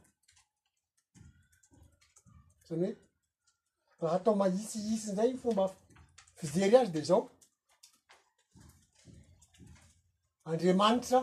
[2.68, 2.88] zany
[3.96, 5.64] hoe raha atao mahisihisy nizayny fomba
[6.38, 7.20] fizery azy di zao
[10.50, 11.18] andriamanitra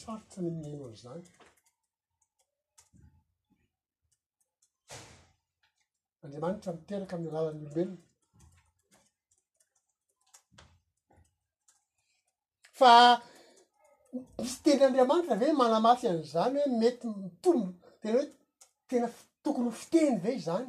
[0.00, 1.22] sarotsany mieno ala zany
[6.24, 8.05] andriamanitra miteraka ami'ny alaàlanylombelona
[12.78, 13.22] fa
[14.38, 17.70] misy tendy andriamanitra ve manamafy an'zany hoe mety mitombo
[18.02, 18.26] tena hoe
[18.88, 19.08] tena
[19.44, 20.68] tokony ho fiteny ve zany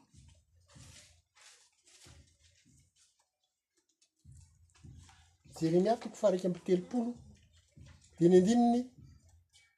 [5.57, 7.11] jremia toko fah raiky amby telopolo
[8.17, 8.81] dea ny andininy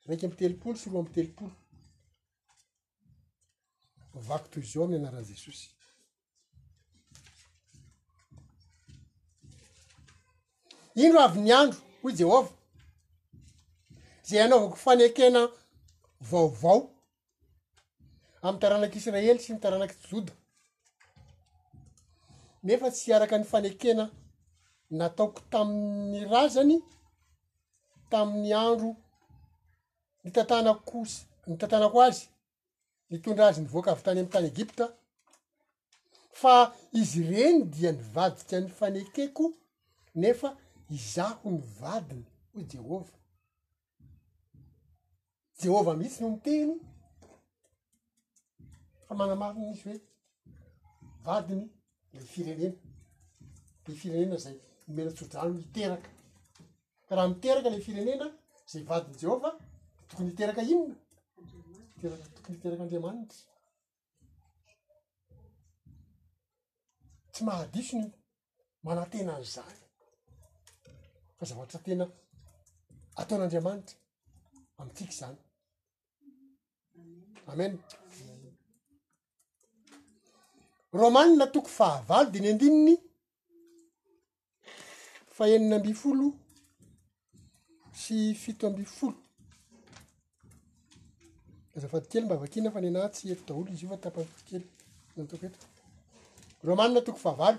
[0.09, 1.51] raiky amby telopolo sy roa amby telopolo
[4.15, 5.69] vako to zao am'y anarany jesosy
[11.01, 12.51] indro avy ny andro hoy jehova
[14.29, 15.43] zay anaovako fanekena
[16.31, 16.79] vaovao
[18.47, 20.33] am'y taranak'israely sy mitaranaky joda
[22.67, 24.05] nefa tsy araka ny fanekena
[24.99, 26.77] nataoko taminny razany
[28.11, 28.91] tamin'ny andro
[30.23, 31.13] ny tantanak kos
[31.47, 32.27] ny tantanako azy
[33.13, 34.85] nytondra azy nyvoanka avy tany am'ny tany egypta
[36.41, 36.55] fa
[37.01, 39.45] izy ireny dia ny vadity an'ny fanekeko
[40.23, 40.49] nefa
[40.97, 43.15] izaho ny vadiny ho jehova
[45.63, 46.73] jehovah mihitsy no noteny
[49.05, 50.01] fa magnamaniny izy hoe
[51.27, 51.65] vadiny
[52.15, 52.77] lay firenena
[53.85, 54.57] de firenena zay
[54.87, 56.11] nomena tsodrano hiteraka
[57.07, 58.27] karaha miteraka lay firenena
[58.71, 59.51] zay vadiny jehova
[60.09, 63.39] tokony iteraka inonaea miterak'andriamanitra
[67.33, 68.07] tsy mahadisony
[68.85, 69.79] manantena nzany
[71.37, 72.05] fa zavatra tena
[73.21, 73.97] ataon'andriamanitra
[74.81, 75.39] amitsika zany
[77.51, 77.73] amen
[81.01, 82.95] romany na toko fahavalo di ny andininy
[85.37, 86.27] faenina ambyfolo
[88.01, 89.17] sy fito ambyfolo
[91.77, 94.67] azafadi kely mba avakina fa ny anahy tsy eto daholo izy io fa tapaokely
[95.15, 95.67] zany toko eto
[96.69, 97.59] romanina toko fahavavy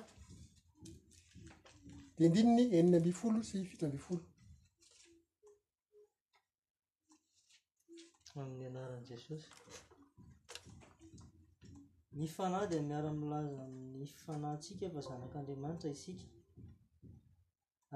[2.16, 4.22] di indrininy eniny ambyfolo sy fito ambyfolo
[8.40, 9.50] amin'ny anaran' jesosy
[12.18, 13.64] ny fanahy di miara-milaza
[13.98, 16.26] ny fanahytsika fa zanak'andriamanitra isika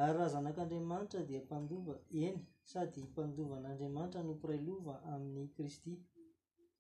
[0.01, 1.93] ary raha zanak'andriamanitra dia mpandova
[2.25, 2.39] eny
[2.71, 5.91] sady impandovan'andriamanitra nopirai lova amin'ny kristy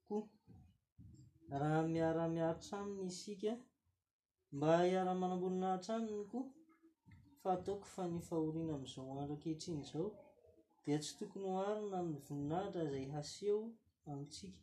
[0.07, 0.25] koa
[1.59, 3.51] raha miaramiaritra aminy isika
[4.55, 6.47] mba hiara-manamboninahitra aminy koa
[7.41, 10.07] fa ataoko fa ny fahoriana ami'izao andro ankehitriny zao
[10.83, 13.59] dia tsy tokony hoarina amny voninahitra izay haseo
[14.09, 14.61] amintsika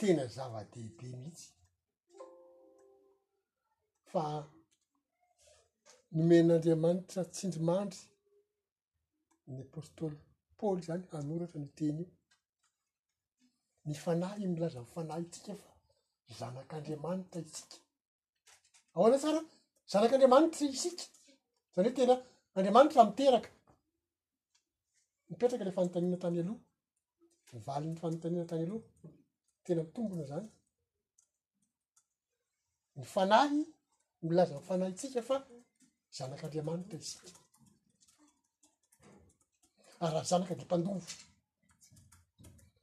[0.00, 1.46] tena zava-dehibe mihitsy
[4.12, 4.22] fa
[6.16, 8.00] nomen'andriamanitra tsindrimandry
[9.46, 10.16] ny apôstôly
[10.58, 12.08] paôly zany anoratra ny teny io
[13.88, 15.68] mifanahy milaza mifanahytsika fa
[16.38, 17.76] zanak'andriamanitra isika
[18.96, 19.40] aoana sara
[19.92, 21.04] zanak'andriamanitra isika
[21.74, 22.14] zany hoe tena
[22.56, 23.50] andriamanitra miteraka
[25.28, 26.56] mipetraka le fanotanina tany aloha
[27.56, 28.86] mivalin'ny fanontanina tany aloha
[29.64, 30.48] tena mitombona zany
[32.96, 33.58] ny fanahy
[34.28, 35.36] milaza mifanahytsika fa
[36.16, 37.00] zanaka andriamanitra i
[40.04, 41.00] araha ah, zanaka de mpandova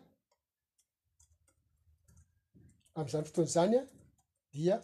[2.99, 3.89] am'izany fotoan'zany a
[4.53, 4.77] dia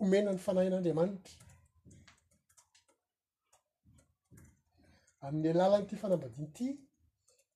[0.00, 1.34] homena ny fanahin'andriamanitra
[5.26, 6.66] amin'ny alàlanyity fanambadinyity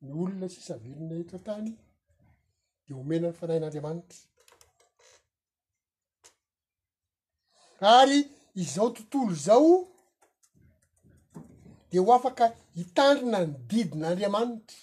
[0.02, 1.68] ny olona sisavelonahetra ntany
[2.86, 4.18] de homenany fanahin'andriamanitra
[7.98, 8.20] ary
[8.62, 9.70] izao tontolo zao
[11.90, 12.44] de ho afaka
[12.78, 14.78] hitandina ny didinaandriamanitra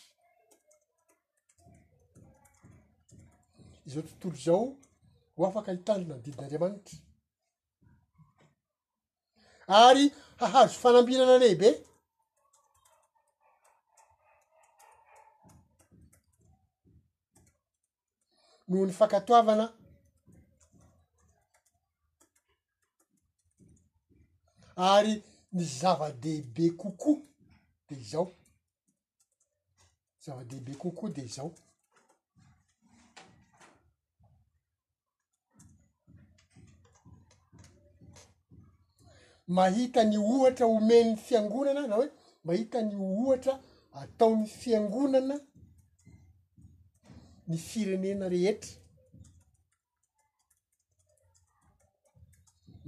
[3.88, 4.62] izao tontolo zao
[5.36, 6.98] ho afaka hitany na nodidina'andriamanitra
[9.68, 10.06] ary
[10.40, 11.70] hahazo fanambinana lehibe
[18.68, 19.66] noho ny fankatoavana
[24.96, 25.14] ary
[25.56, 27.20] ny zava-dehibe kokoa
[27.88, 28.28] de izao
[30.24, 31.52] zava-dehibe kokoa de izao
[39.48, 42.10] mahita ny ohatra omenyny fiangonana na hoe
[42.46, 43.54] mahita ny ohatra
[44.02, 45.36] ataon'ny fiangonana
[47.48, 48.72] ny firenena rehetra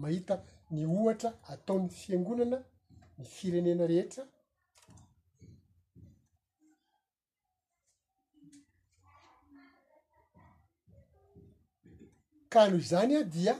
[0.01, 0.35] mahita
[0.71, 2.57] ny ohatra ataon'ny fiangonana
[3.17, 4.23] ny firenena rehetra
[12.51, 13.55] kanoho izany a di a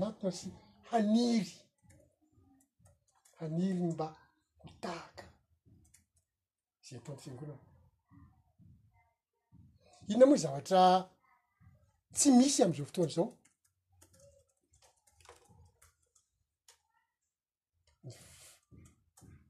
[0.00, 0.48] matina sy
[0.90, 1.50] haniry
[3.40, 4.06] haniry mba
[4.64, 5.24] hitahaka
[6.86, 7.66] zay ataon'ny fiangonana
[10.12, 10.80] inona moa y zavatra
[12.16, 13.26] tsy misy am'izao fotoana zao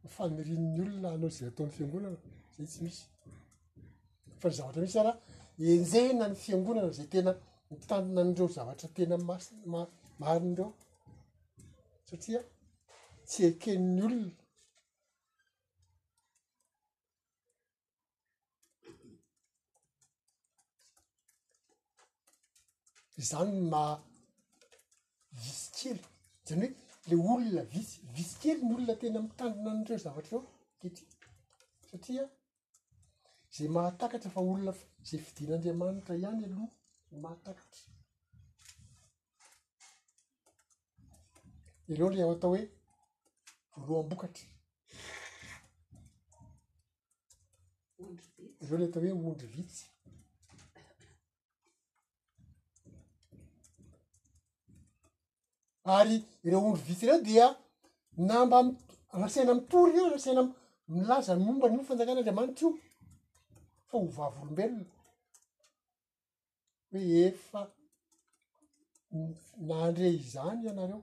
[0.05, 2.19] y famirininy olona anao zay ataon'ny fiangonana
[2.57, 3.03] zay tsy misy
[4.41, 5.13] fa ny zavatra misy ara
[5.77, 7.33] enzaina ny fiangonana zay tena
[7.71, 9.83] mitanona dreo zavatra tena masma
[10.21, 10.69] marinireo
[12.09, 12.41] satria
[13.29, 14.27] tsy akenin'ny olona
[23.31, 23.95] zany maha
[25.45, 26.03] visykely
[26.49, 26.75] zany hoe
[27.11, 31.03] le olona visy visykely ny olona tena mitandrona anyireo zavatra eo ety
[31.91, 32.25] satria
[33.55, 36.69] zay mahatakatra fa olonaf zay fidin'andriamanitra ihany aloha
[37.25, 37.83] mahatakatra
[41.91, 42.61] ireo la atao hoe
[43.85, 44.49] voaloham-bokatry
[48.65, 49.83] ireo le atao hoe ondro vitsy
[55.97, 57.47] ary ireo ondro vitsy reo dia
[58.29, 58.59] namba
[59.15, 60.43] arasena mitory arasana
[60.93, 62.71] milaza miombany io fanjakan'andriamanityio
[63.89, 64.87] fa hovavoolombelona
[66.91, 67.61] hoe efa
[69.69, 71.01] nandre izany anareo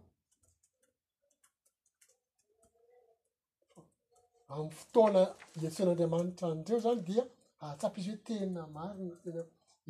[4.53, 5.21] amiy fotoana
[5.61, 7.23] hiatsen'andriamanitra andreo zany dia
[7.63, 9.41] ahatsapy izy hoe tena marina tena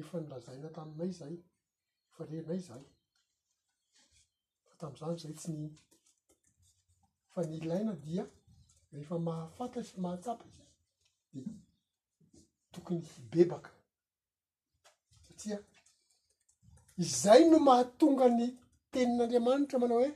[0.01, 1.36] efa nilazaina taminay zay
[2.10, 2.84] efa reinay zay
[4.68, 5.68] fa tami'zany zay tsy ny
[7.34, 8.24] fanilaina dia
[9.03, 10.66] efa mahafantatry mahatsapa izy
[11.34, 11.41] de
[12.74, 13.72] tokony hibebaka
[15.28, 15.60] satria
[17.05, 18.41] izay no mahatonga ny
[18.91, 20.12] tenin'andriamanitra manao hoe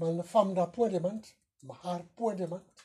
[0.00, 1.32] ma-famindraha-po andriamanitra
[1.68, 2.84] mahary-po andriamanitra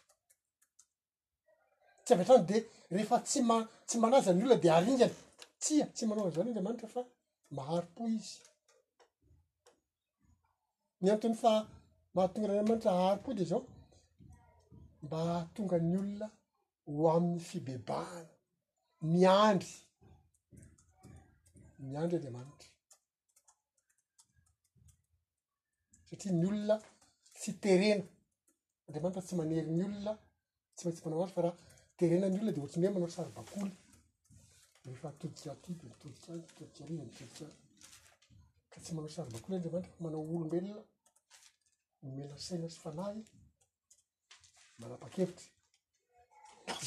[2.03, 2.57] tsy avyatrany de
[2.95, 3.57] rehefa tsy ma
[3.88, 5.16] tsy manaza ny olona de aringany
[5.62, 7.01] tsya tsy manao' zany anramanitra fa
[7.57, 8.36] mahary-po izy
[11.03, 11.51] ny anton'ny fa
[12.16, 13.62] mahatonga a andriamanitra ahary-po de zao
[15.05, 16.28] mba hahatonga ny olona
[16.88, 18.32] ho amin'ny fibebahana
[19.12, 19.74] miandry
[21.91, 22.68] miandry andriamanitra
[26.07, 26.76] satria ny olona
[27.41, 28.05] tsy terena
[28.85, 30.13] andriamanitra tsy maneriny olona
[30.75, 31.57] tsy maintsy manao azy fa raha
[31.99, 33.71] terena ny olona de ohatra'nyhoe manao saro bakoly
[34.85, 37.53] rehefa atodikaty dy mitodikayoiymitoia
[38.71, 40.81] ka tsy manao saro bakoly y ndriamanitra fa manao olombelona
[42.01, 43.21] nomela saina sy fanahy
[44.81, 45.47] manapa-kevitry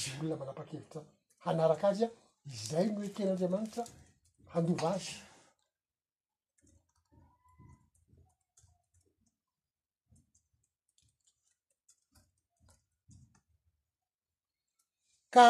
[0.00, 1.00] zy olona manapa-kevitra
[1.44, 2.08] hanaraka azy a
[2.54, 3.82] izay nokenyandriamanitra
[4.52, 5.14] handova azy
[15.34, 15.46] ka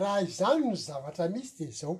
[0.00, 1.94] raha izany no zavatra misy de izao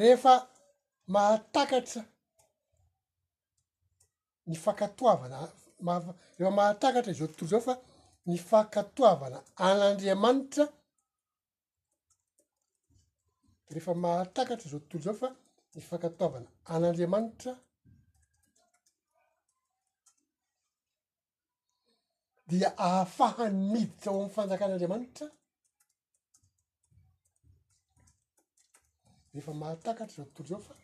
[0.00, 0.34] rehefa
[1.14, 2.02] mahatakatra
[4.48, 5.96] ny fakatoavanama
[6.38, 7.74] rehefa mahatakatra izao tontolo zao fa
[8.26, 10.64] ny fakatoavana anandriamanitra
[13.74, 15.28] rehefa mahatakatra izao tontolo zao fa
[15.74, 17.52] ny fankatoavana an'andriamanitra
[22.48, 25.26] dia ahafahany midy zao ami'n fanjakan'andriamanitra
[29.34, 30.74] rehefa mahatakatra zao tontolo zao fa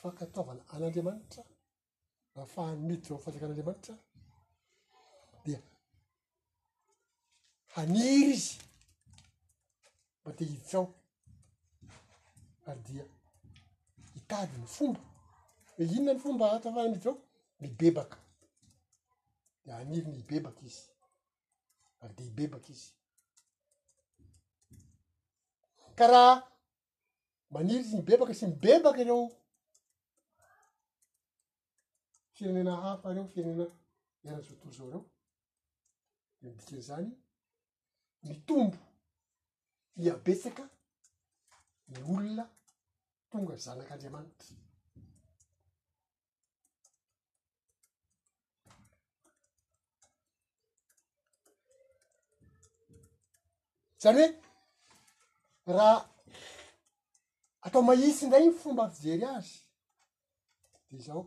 [0.00, 1.42] fankataovana an'andriamanitra
[2.36, 3.94] ahafahan'ny midy izao mn fanjakan'anramanitra
[5.44, 5.60] dia
[7.74, 8.52] haniry izy
[10.20, 10.86] mba te hidy sao
[12.68, 13.04] ary dia
[14.14, 15.00] hitady ny fomba
[15.80, 17.16] e inona ny fomba ahata afahany midy zao
[17.60, 18.16] mibebaka
[19.76, 20.82] aniriny ibebaka izy
[22.04, 22.86] arde hibebaka izy
[25.98, 26.34] karaha
[27.54, 29.24] maniri sy nybebaka sy mibebaka ireo
[32.34, 33.66] firenena hafa reo firenena
[34.26, 35.02] eran'zao tolo zao reo
[36.42, 37.08] e midikan'zany
[38.28, 38.80] mitombo
[39.96, 40.64] miabetsaka
[41.90, 42.44] ny olona
[43.30, 44.54] tonga zanak'andriamanitry
[54.02, 54.24] zany
[55.64, 56.04] hoe raha
[57.62, 59.52] atao maisy ndrayny fomba fijery azy
[60.90, 61.22] de zao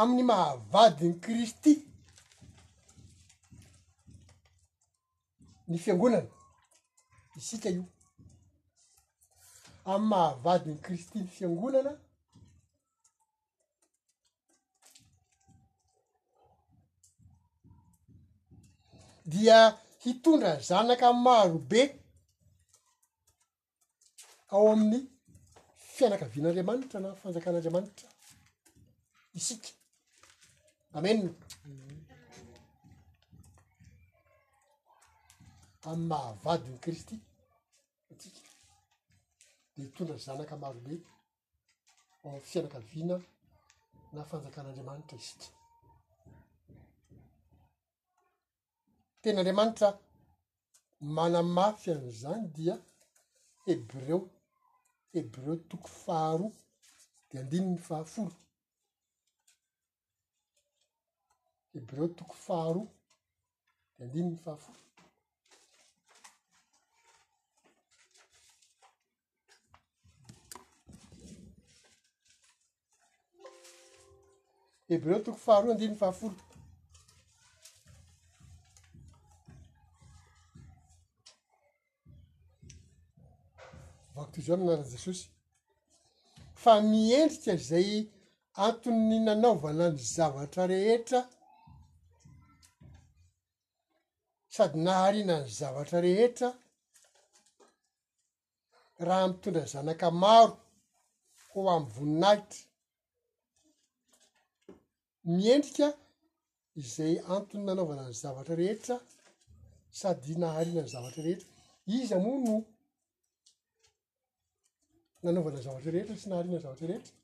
[0.00, 1.72] amin'ny mahavadiny kristy
[5.68, 6.30] ny fiangonana
[7.38, 7.84] isika io
[9.92, 11.92] ami'y mahavadyny kristy ny fiangonana
[19.32, 19.58] dia
[20.04, 21.82] hitondra zanaka marobe
[24.54, 25.00] ao amin'ny
[25.94, 28.08] fianakavianaandriamanitra na fanjakan'andriamanitra
[29.38, 29.68] isika
[30.98, 31.28] amenny
[35.90, 37.16] am'ny mahavadiny kristy
[38.12, 38.40] atsika
[39.74, 40.94] de hitondra zanaka maro be
[42.24, 43.16] ao am'ny fianakaviana
[44.14, 45.57] na fanjakan'andriamanitra isika
[49.22, 49.90] tena andriamanitra
[51.00, 52.74] mana mafy an'zany dia
[53.66, 54.20] hebreo
[55.12, 56.52] heb reo toko fahroa
[57.30, 58.36] dia andininy fahaforo
[61.74, 62.82] hebreo toko faharo
[63.98, 64.78] dea andininy fahaforo
[74.88, 76.34] hebreo toko fahro andininny fahaforo
[84.20, 85.26] ako to zao mianarany jesosy
[86.62, 87.90] fa miendrika zay
[88.66, 91.20] anto ny nanaovana ny zavatra rehetra
[94.54, 96.48] sady naharina ny zavatra rehetra
[99.06, 100.50] raha mitondra zanaka maro
[101.50, 102.60] ko ami'ny voninahitra
[105.36, 105.86] miendrika
[106.80, 108.96] izay anton'ny nanaovana ny zavatra rehetra
[110.00, 111.48] sady naharinany zavatra rehetra
[111.96, 112.54] izy amoa no
[115.22, 117.14] nanaovana zavatra rehetra sy nahariana zavatrarehetra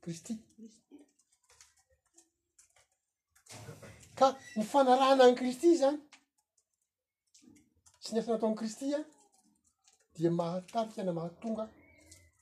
[0.00, 0.96] kristy kristy
[4.18, 5.98] ka ny fanarahna ny kristy zany
[8.04, 9.02] sy ny asana ataony kristy a
[10.14, 11.64] dia mahatarikana mahatonga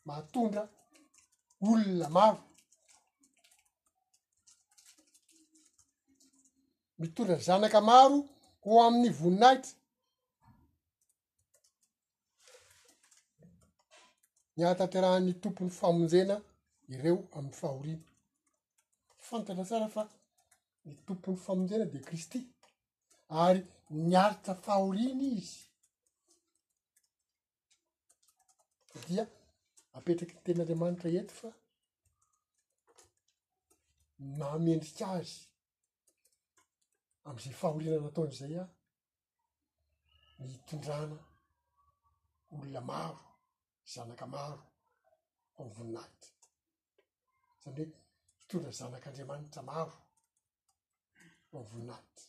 [0.08, 0.62] mahatondra
[1.70, 2.40] olona maro
[7.00, 8.16] mitondra zanaka maro
[8.62, 9.76] ho amin'ny voninahitra
[14.58, 16.36] ny artanterahan'ny tompon'ny famonjena
[16.94, 18.04] ireo amin'ny fahoriana
[19.28, 20.04] fantatra tsara fa
[20.86, 22.40] ny tompon'ny famonjena di kristy
[23.46, 23.60] ary
[24.10, 25.56] niarita fahoriana izy
[28.90, 29.24] sadia
[29.96, 31.50] apetraky ny tenyandriamanitra ento fa
[34.40, 35.36] namendrik azy
[37.30, 38.66] am'zay fahoriana nataony zay a
[40.48, 41.16] niitondrana
[42.52, 43.27] olona maro
[43.94, 44.62] zanaka maro
[45.58, 46.28] an' voninahity
[47.62, 47.92] zany hoe
[48.40, 49.96] fitora zanak'andriamanitra maro
[51.56, 52.24] avoninahity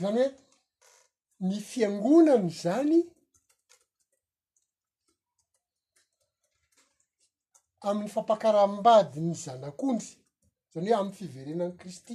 [0.00, 2.98] zany hoe ny fiangonany zany
[7.88, 10.10] amin'ny fampakarambadi ny zanak'ondry
[10.76, 12.14] itanhoe amin'ny fiverenan kristy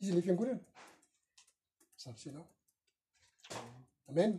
[0.00, 0.60] izy le fiangonana
[2.02, 2.46] zavysenao
[4.10, 4.32] amen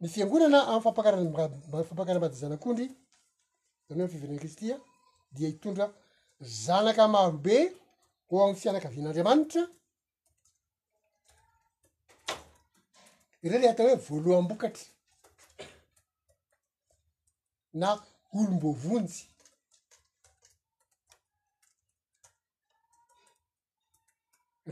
[0.00, 2.86] ny fiangonana amin'ny fampakarafampakana madizanakondry
[3.86, 4.74] tan he am fiverena kristya
[5.36, 5.86] dia hitondra
[6.64, 7.58] zanaka marobe
[8.32, 9.62] o ami'ny fianakavian'andriamanitra
[13.44, 14.86] irere atao hoe voalohanbokatra
[17.80, 17.88] na
[18.32, 19.26] olombovonjy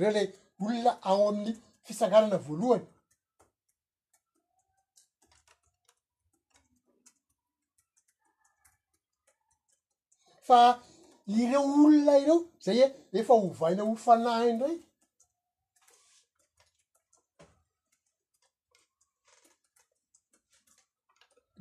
[0.01, 0.23] reo la
[0.69, 1.53] olona ao amin'ny
[1.87, 2.89] fisanganana voalohany
[10.49, 10.59] fa
[11.41, 12.87] ireo olona ireo zay he
[13.21, 14.77] efa hovaina olo fanahy indray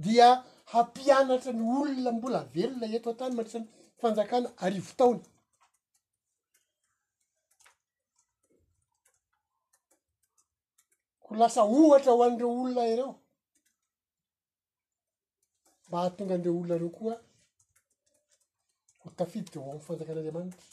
[0.06, 0.28] dia
[0.74, 3.70] hampianatra ny olona mbola velona eto an-tany mandrisan'ny
[4.02, 5.22] fanjakana arivo taony
[11.24, 13.12] ko lasa ohatra ho an'ireo olona ireo
[15.86, 17.16] mba hahatonga an'ireo olona reo koa
[19.02, 20.64] ho tafidy reo ao am'n fanjakan'andriamanitra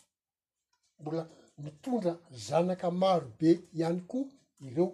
[1.01, 1.23] mbola
[1.65, 2.13] mitondra
[2.47, 4.29] zanaka marobe ihany koa
[4.69, 4.87] ireo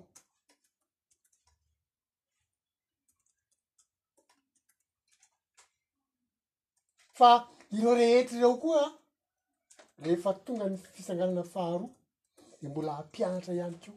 [7.18, 7.30] fa
[7.76, 8.84] ireo rehetra ireo koa
[10.04, 11.90] rehefa tonga ny fisanganana faharoa
[12.60, 13.90] de mbola ampianatra ihany ko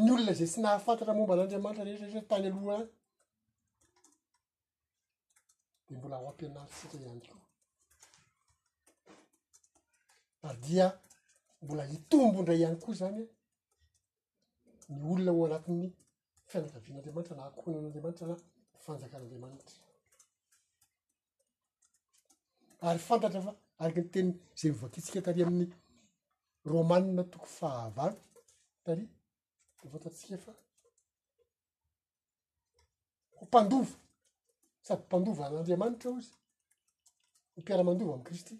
[0.00, 2.84] ny olona zay sy nahafantatra momba an'andriamanitra rehetrretra tany alohnaay
[5.86, 7.42] de mbola aho ampianary setra ihany koa
[10.48, 10.86] ar dia
[11.62, 13.22] mbola hitombondray ihany koa zany
[14.92, 15.86] ny olona ho anatin'ny
[16.50, 18.36] fianakavian'andriamanitra na akohanan'andriamanitra na
[18.84, 19.74] fanjakan'andriamanitra
[22.88, 25.66] ary fantatra fa araky ny teny zay mivakitsika taria amin'ny
[26.72, 28.16] romania tokoy fahavany
[28.84, 29.04] tari
[29.80, 30.52] defatatsika fa
[33.38, 33.94] hmpandova
[34.86, 36.34] sady mpandovaandriamanitra o izy
[37.54, 38.54] mipiaramandova ami'y kristy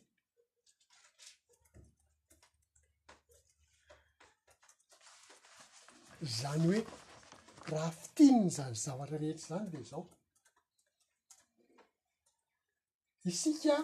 [6.38, 6.80] zany hoe
[7.70, 10.04] raha fitinny zazavatra rehetrazany de zao
[13.30, 13.74] isika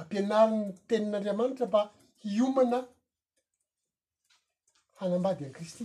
[0.00, 1.80] ampianariny tenin'andriamanitra mba
[2.22, 2.78] hiomana
[4.98, 5.84] hanambady an' kristy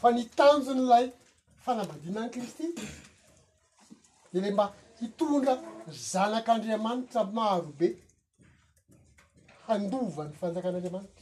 [0.00, 1.06] fa nitanjonyilay
[1.64, 2.66] fanambadiana any kristy
[4.36, 4.64] ile mba
[5.00, 5.54] hitondra
[6.10, 7.88] zanak'andriamanitra marobe
[9.66, 11.17] handovan'ny fanjakan'andriamanitra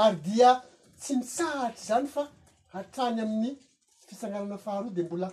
[0.00, 0.50] ary dia
[1.00, 2.24] tsy misahatry zany fa
[2.72, 3.50] hatrany amin'ny
[4.08, 5.28] fisananana fahar io de mbola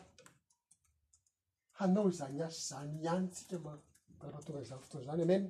[1.78, 3.72] hanao zany asa zany hany tsika ma
[4.20, 5.49] tarapahatongazany fotoa zany amena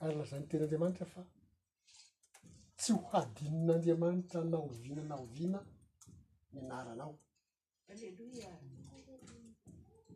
[0.00, 1.20] ary lahazany tenyandriamanitra fa
[2.78, 5.58] tsy hohadinin'andriamanitra naovina naovina
[6.54, 7.14] mianaranao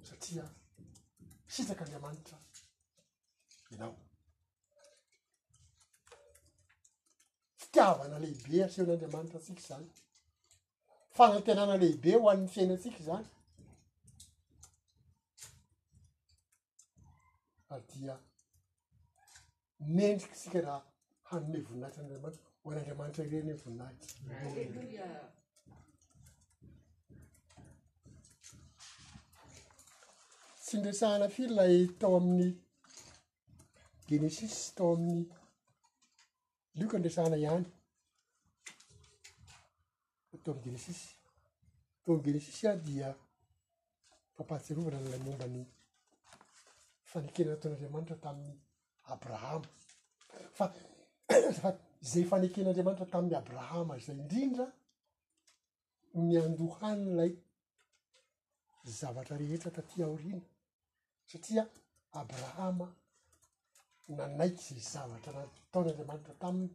[0.08, 0.44] satria
[1.52, 2.36] sitsak'andriamanitra
[7.68, 9.86] ftiavana lehibe aseon'andriamanitra tsika zany
[11.16, 13.26] fanatenana lehibe ho an'ny fianaatsika zany
[17.74, 18.14] a dia
[19.96, 20.80] nendriky sika raha
[21.30, 24.86] hanone voninahitra anandriamanitra hoan'andriamanitra ireny voninahitry
[30.64, 32.50] tsy ndresahana filylay tao amin'ny
[34.08, 35.24] denesissy tao amin'ny
[36.78, 37.64] io ko andreisana ihany
[40.34, 41.06] atao ami gelesisy
[42.00, 43.08] atao ami gelesisy a dia
[44.34, 45.58] mpampahatserovana n'ilay mombany
[47.10, 48.54] fanekena anataon'andriamanitra tamin'ny
[49.14, 49.68] abrahama
[50.56, 50.76] fafa
[52.10, 54.66] zay faneken'andriamanitra tamin'ny abrahama izay indrindra
[56.28, 57.32] miandohany nlay
[58.98, 60.40] zavatra rehetra taty aorina
[61.30, 61.62] satria
[62.20, 62.86] abrahama
[64.16, 66.70] nanaiky zay zavatra anazy ataonyandriamanitra taminy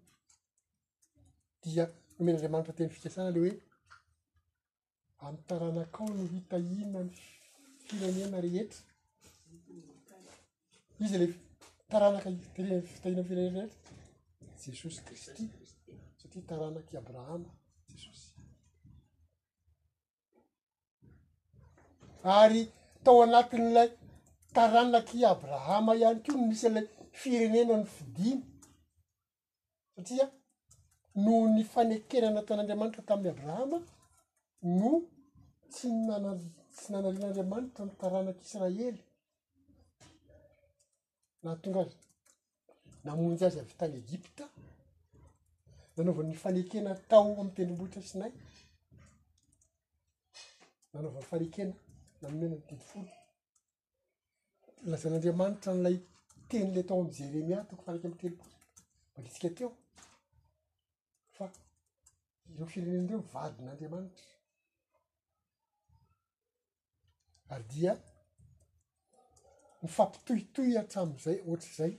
[1.63, 1.83] dia
[2.17, 3.53] nomenyandriamanitra teny fikasana le hoe
[5.27, 7.11] amntaranakao ny hitahina ny
[7.87, 8.81] firenena rehetra
[11.03, 11.25] izy le
[11.91, 12.27] taranaka
[12.93, 13.79] fitahina firenenareheta
[14.61, 15.43] jesosy kristy
[16.21, 17.49] satria taranak' abrahama
[17.89, 18.19] jesos
[22.41, 22.61] ary
[23.03, 23.89] tao anatin' ilay
[24.55, 26.85] taranaky abrahama ihany ko ny misy lay
[27.21, 28.39] firenena ny fidiny
[29.95, 30.29] satria
[31.15, 33.77] no ny fanekenana tan'andriamanitra tamin'ny abrahama
[34.77, 34.91] no
[35.71, 36.29] tsy nana
[36.75, 38.99] tsy nanarinan'andriamanitra nitaranak'israely
[41.43, 41.97] naha tonga azy
[43.05, 44.45] namonjazy avitany egypta
[45.95, 48.33] nanaova ny fanekena tao ami'ytendlimboitsa sinay
[50.93, 51.73] nanaovanfanekena
[52.21, 53.11] na mmena ny denifolo
[54.91, 55.97] lazan'andriamanitra n'lay
[56.49, 58.33] teny la tao am'y jeremia toko faneke am teliboy
[59.13, 59.69] mbaditsika teo
[62.51, 64.27] ireo firenendreo vadin'andriamanitra
[67.53, 67.93] ary dia
[69.83, 71.93] mifampitohitoy atramin'zay ohatrazay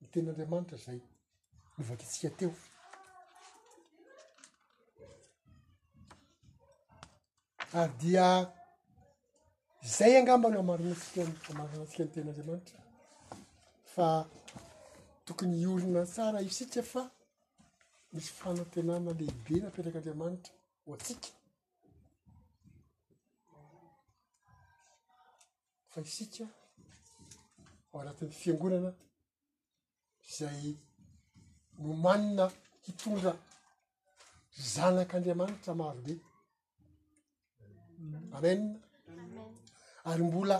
[0.00, 1.00] ny tenyandriamanitra zay
[1.76, 2.52] novakitsika teo
[7.80, 8.26] ary dia
[9.96, 12.78] zay angambano amarinatsika maronantsika ny tenyandriamanitra
[13.94, 14.06] fa
[15.26, 17.02] tokony iorona tsara isika fa
[18.12, 20.52] misy fana tenana lehibe napetraka andriamanitra
[20.86, 21.28] ho atsika
[25.90, 26.44] fa isika
[27.90, 28.90] ao anatin'ny fiangonana
[30.28, 30.64] izay
[31.82, 32.44] nomanina
[32.84, 33.32] hitondra
[34.72, 36.14] zanak'andriamanitra marobe
[38.36, 38.78] amenna
[40.10, 40.56] ary mbola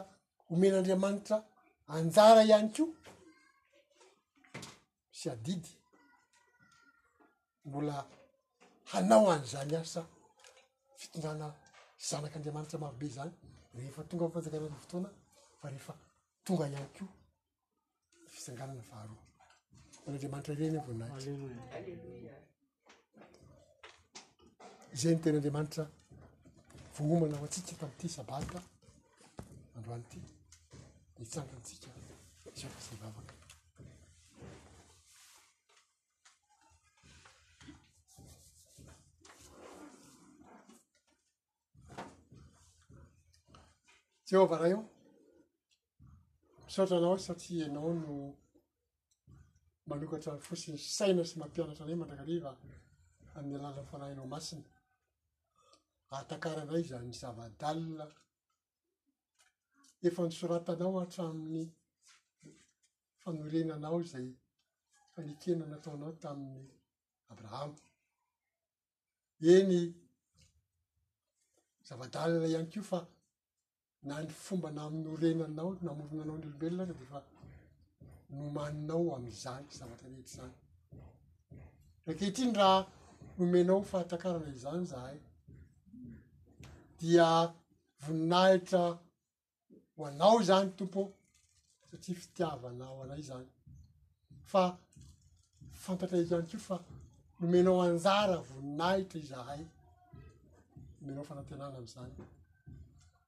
[0.48, 1.36] homenaandriamanitra
[1.94, 2.84] anjara ihany ko
[5.18, 5.72] sy adidy
[7.66, 8.04] mbola
[8.92, 10.04] hanao any zany asa
[11.00, 11.46] fitongana
[12.08, 13.30] zanak'andriamanitra marobe zany
[13.76, 15.08] rehefa tonga i fanjakanany fotoana
[15.60, 15.94] fa rehefa
[16.44, 17.06] tonga iankio
[18.26, 19.16] nfisanganana varo
[20.04, 21.30] eny andriamanitra ireny vao nahity
[25.00, 25.84] zay ny teny andriamanitra
[26.96, 28.58] vohomana ho atsika tami'ity sabata
[29.76, 30.20] androany ity
[31.24, 31.88] itsangantsika
[32.52, 33.31] izao fase ivavaka
[44.36, 44.80] eova raha io
[46.64, 48.12] misaotranao satsia anao no
[49.88, 52.50] manokatra ny fosiny saina sy mampianatra anay mandrakariva
[53.36, 54.64] aminny alala ny farahinao masina
[56.16, 58.04] atankara nay iza ny zava-dalna
[60.06, 61.64] efa nysoratanao hatramin'ny
[63.22, 64.28] fanorenanao zay
[65.12, 66.68] fanikena nataonao tamin'ny
[67.32, 67.80] abrahama
[69.54, 69.80] iny
[71.88, 73.00] zava-dalina ihany keo fa
[74.02, 77.20] na ny fomba na ami'norenanao namoronanao ny elombelonahtry de fa
[78.34, 80.56] nomaninao amzany zavata nehetra zany
[82.06, 82.78] rakeitriny raha
[83.36, 85.18] nomenao fahatrakarana izany zahay
[86.98, 87.28] dia
[88.02, 88.82] voninahitra
[89.94, 91.00] ho anao zany tompo
[91.88, 93.48] satria fitiavana ao anay zany
[94.50, 94.62] fa
[95.84, 96.76] fantatraizany ko fa
[97.40, 99.62] nomenao anjara voninahitra izahay
[101.00, 102.14] nomenao fanatenana am'izany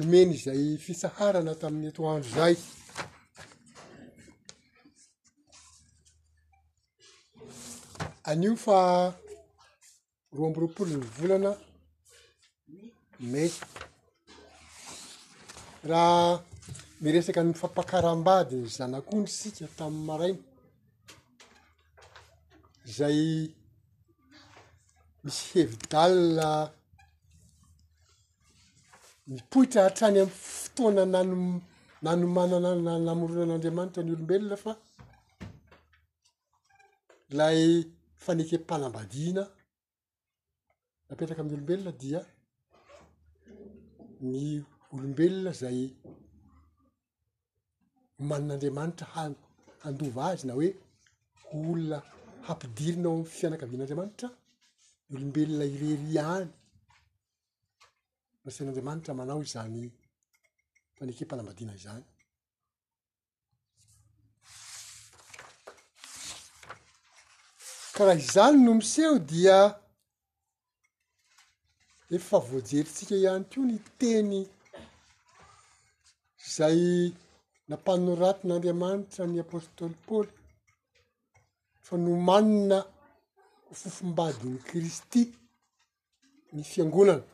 [0.00, 2.54] nomeny zay fisaharana tamin'ny eto andro zay
[8.30, 8.78] anio fa
[10.36, 11.52] roa amboropory ny volana
[13.30, 13.44] me
[15.90, 16.26] raha
[17.02, 20.42] miresaka nyfampakaram-badyny zanak'ondrysika tamiy maraina
[22.96, 23.18] zay
[25.22, 26.50] misy hevidala
[29.32, 31.36] mipohitra hatrany ami'y fotoana nano
[32.04, 34.72] nanomanana na namoronan'andriamanitra ny olombelona fa
[37.38, 37.62] lay
[38.24, 39.42] faneky mpalambadiana
[41.08, 42.20] napetraka amin'ny olombelona dia
[44.30, 44.36] ny
[44.94, 45.80] olombelona zay
[48.18, 49.22] homanan'andriamanitra ha
[49.84, 50.70] handova azy na hoe
[51.48, 51.96] hoolona
[52.46, 54.28] hampidirinao ami'ny fianakavian'andriamanitra
[55.08, 56.48] ny olombelona irery iany
[58.44, 59.82] masain'andriamanitra manao izany
[60.96, 62.04] tan ke mpanamadina izany
[67.94, 69.58] karaha izany no miseho dia
[72.16, 74.34] effa voajerytsika ihany koa ny teny
[76.54, 76.82] zay
[77.68, 80.32] nampanino ratin'andriamanitra ny apostoly paoly
[81.86, 82.78] fa no manina
[83.72, 85.22] hfofombadiny kristy
[86.54, 87.24] ny fiangonana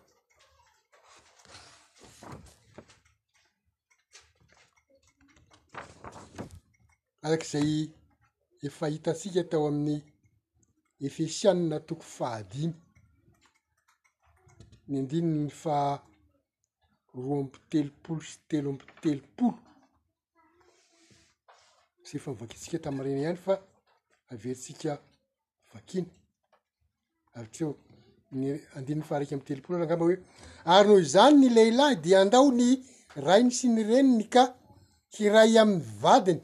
[7.27, 7.71] arak'izay
[8.67, 9.97] efahitatsika tao amin'ny
[11.07, 12.75] efisianina toko fahadimy
[14.89, 15.77] ny andininy fa
[17.23, 19.59] roa ambitelopolo sy telo ambitelopolo
[22.07, 23.55] sy efa mivakitsika tamiy marina ihany fa
[24.33, 24.91] averisika
[25.73, 26.09] vakiny
[27.37, 27.71] ary treo
[28.39, 28.45] ny
[28.77, 30.19] andininy fah araiky am telopolo arahangamba hoe
[30.75, 32.69] ary no zany ny lailahy di andao ny
[33.27, 34.43] rainy sy ny reniny ka
[35.15, 36.43] hiray am'ny vadiny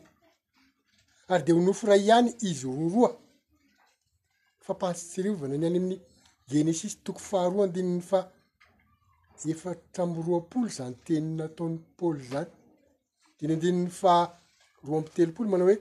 [1.34, 3.10] ary de ho nofo ra ihany izy ho roa
[4.66, 5.98] fapahatsitsiriovana ny any amin'ny
[6.50, 8.18] genesis toko faharoa andininy fa
[9.52, 12.50] efatra miroapolo zany teninataony paôly zany
[13.40, 14.14] diny andininy fa
[14.86, 15.78] roa ambytelopolo manao hoe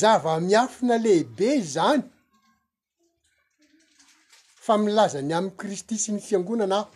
[0.00, 2.02] zavamiafina lehibe zany
[4.64, 6.86] fa milaza ny amy kristy sy ny fiangonana aho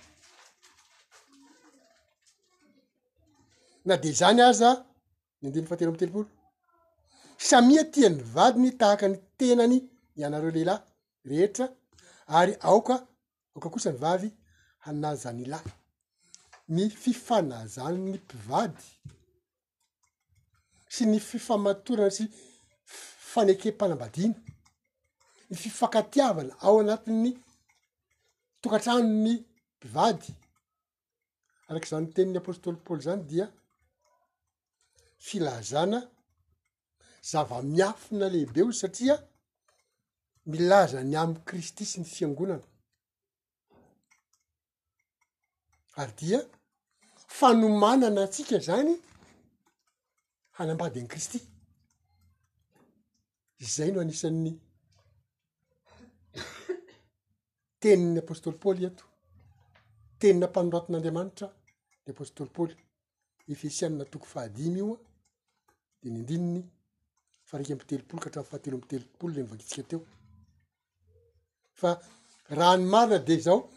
[3.86, 4.76] na de zany azaa
[5.40, 6.26] ny andin fahatelo ambitelopolo
[7.38, 9.78] samia tia e, ny vadiny tahaka ny tenany
[10.16, 10.82] ianareo lehilahy
[11.24, 11.66] rehetra
[12.38, 12.94] ary aoka
[13.54, 14.30] aoka kosany vavy
[14.78, 15.62] hanazanyilah
[16.68, 18.82] ny fifanazanyny mpivady
[20.88, 22.24] sy ny fifamatorana sy
[23.32, 24.34] fanekempanambadina
[25.50, 27.32] ny fifakatiavana ao anatin'ny
[28.60, 29.34] tokantrano ny
[29.78, 30.34] mpivady
[31.68, 33.46] arak' izany n tenyny apôstoly paôly zany dia
[35.26, 35.98] filazana
[37.22, 39.16] zava-miafina lehibe ozy satria
[40.50, 42.64] milaza ny amin'ny kristy sy ny fiangonana
[46.00, 46.40] ary dia
[47.38, 48.94] fanomanana atsika zany
[50.56, 51.40] hanambady an' kristy
[53.64, 54.52] izay no anisan'ny
[57.80, 59.04] teni'ny apôstoly paôly eto
[60.20, 61.48] tenina mpanonroatin'andriamanitra
[62.04, 62.74] ny apôstoly paôly
[63.54, 64.98] efisianina toko fahadimy ioa
[66.02, 66.62] dinindininy
[67.48, 70.02] fahrak amtelopolo kahatram fahatelo mbtelopolo le mivakitsikateoahany
[72.78, 73.70] mrina de zao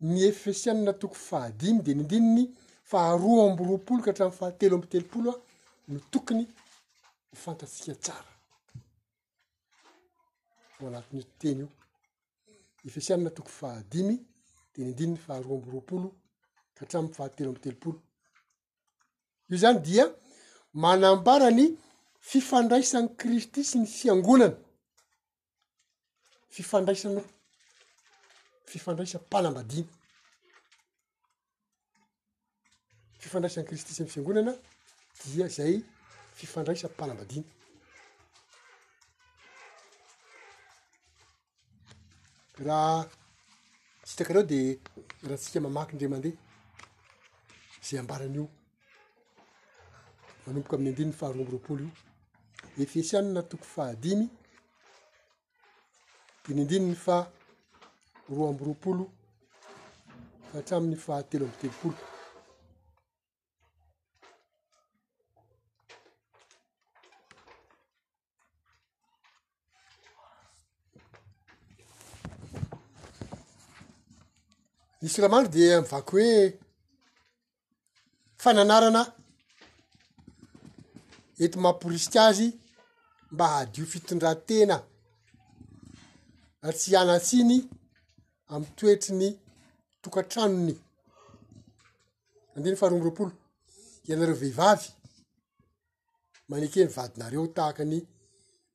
[0.00, 2.44] ny efisianina tokoy fahadimy de nindininy
[2.90, 5.36] faharoa amby roapolo ka hatramy fahatelo amby telopoloa
[5.88, 6.46] no tokony
[7.34, 8.32] fantasika tsara
[10.86, 11.68] anatyteny io
[12.96, 14.16] efsianina tokoy fahadimy
[14.74, 16.08] de nindinny faharoa amby roapolo
[16.74, 18.00] kahatamyfahatelo amb telopolo
[19.48, 20.04] io zany dia
[20.72, 21.76] manambarany
[22.26, 24.56] fifandraisan'ny kristy sy ny fiangonana
[26.54, 27.22] fifandraisana
[28.70, 29.92] fifandraisa palambadiana
[33.22, 34.54] fifandraisan'ny kristy sy ny fiangonana
[35.22, 35.78] dia zay
[36.40, 37.46] fifandraisa mpalambadiana
[42.66, 43.06] raha
[44.08, 44.74] sitrakareo dia
[45.28, 46.38] raha tsika mamaky ndray amandeha
[47.86, 48.48] zay ambaranyio
[50.46, 52.05] manomboka amin'ny andininy faharoa amby roapolo io
[52.80, 54.28] efesiany na toko fahadiny
[56.44, 57.28] dinindinyny fa
[58.30, 59.04] roa amby roapolo
[60.52, 62.02] fatramin'ny faatelo amby telopolo
[75.00, 76.32] niy sora mandro de ami vaky hoe
[78.42, 79.02] fananarana
[81.44, 82.48] ety mamporisika azy
[83.30, 84.76] mba adio fitondrantena
[86.66, 87.58] atsy anatsiny
[88.52, 89.28] amy toetry ny
[90.02, 90.74] tokantranony
[92.54, 93.32] andeny faharomboroapolo
[94.08, 94.88] ianareo vehivavy
[96.48, 97.98] manekeny vadinareo tahakany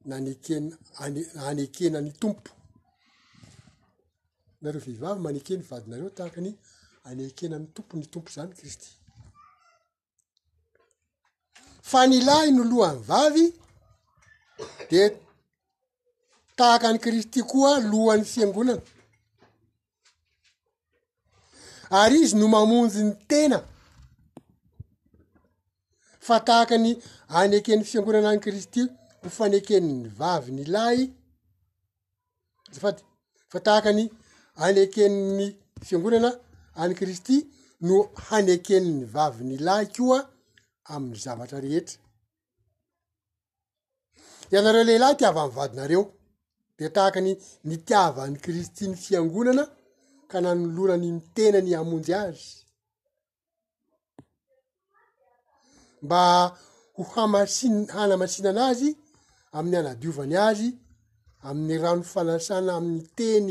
[0.09, 2.51] nanekena any anekenany tompo
[4.61, 6.51] anareo vehivavy manekeny vadinareo tahaka ny
[7.07, 8.89] anekenany tompo ny tompo zany kristy
[11.89, 13.47] fa nylai no lohan'ny vavy
[14.91, 15.01] de
[16.57, 18.83] tahaka any kristy koa lohan'ny fiangonana
[22.01, 23.57] ary izy no mamonjy ny tena
[26.27, 26.91] fa tahaka ny
[27.39, 28.81] anekenny fiangonana any kristy
[29.21, 30.99] ho fanekeni ny vavy ny lay
[32.73, 33.01] zafady
[33.51, 34.05] fa tahaka ny
[34.65, 35.47] anekeniny
[35.87, 36.29] fiangonana
[36.81, 37.35] any kristy
[37.87, 37.95] no
[38.35, 40.17] anekeniny vavyny lahy koa
[40.93, 41.97] amin'ny zavatra rehetra
[44.51, 46.03] ianareo lehilahy tiavany vadinareo
[46.77, 47.31] de tahaka ny
[47.69, 49.63] nytiavaany kristy ny fiangonana
[50.31, 52.47] ka na no lorany mitenany amonjy azy
[56.05, 56.21] mba
[56.95, 58.89] ho hamasin- hanamasinana azy
[59.55, 60.69] amin'ny anadiovany azy
[61.47, 63.49] amin'ny rano fanasana amin'ny teny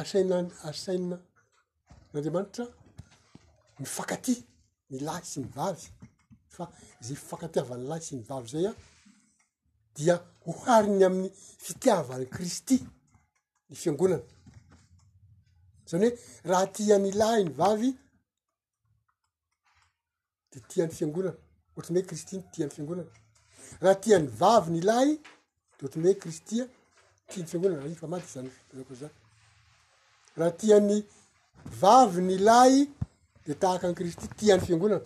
[0.00, 0.34] asaina
[0.68, 1.16] asaina
[2.10, 2.64] nandriamanitra
[3.80, 4.34] mifankaty
[4.90, 5.86] ny lahy sy ny vavy
[6.56, 6.68] fa
[7.06, 8.74] zay fankatiavan'ny lahy sy ny vavy zay a
[9.96, 11.28] dia hohariny ami'ny
[11.64, 12.76] fitiavany kristy
[13.68, 14.20] ny fiangonana
[15.90, 17.90] zany hoe raha tia ny lay ny vavy
[20.52, 21.34] de tiany fiangonana
[21.76, 26.68] ohatrny oe kristy ny tiany fiagonana raha tiany vavy ny lay de ohatrny oe kristya
[27.32, 29.12] tiny figonana y fa madi zanyzany
[30.40, 30.98] raha tia ny
[31.82, 32.74] vavy ny lay
[33.46, 35.00] de tahaka ay kristy tia n'ny fiangonana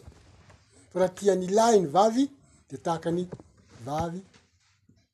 [1.00, 2.24] raha tiani lay ny vavy
[2.70, 3.22] de tahaka ny
[3.86, 4.20] vavy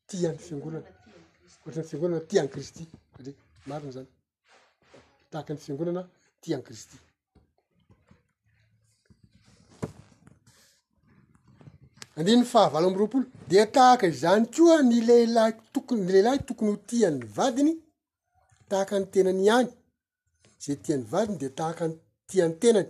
[0.09, 0.89] tiany fiangonana
[1.65, 3.33] ohatrany fiangonana tiany kristy satri
[3.69, 4.11] mariny zany
[5.33, 6.03] tahaka ny fiangonana
[6.43, 6.97] tiany kristy
[12.19, 16.77] andrinyny fahavalo amb' roapolo de tahaka izany koa ny leila tokony ny lehilahy tokony ho
[16.91, 17.75] tianny vadiny
[18.71, 19.69] tahaka ny tenany iany
[20.65, 21.85] zay tiany vadiny de tahaka
[22.31, 22.89] tiany tenany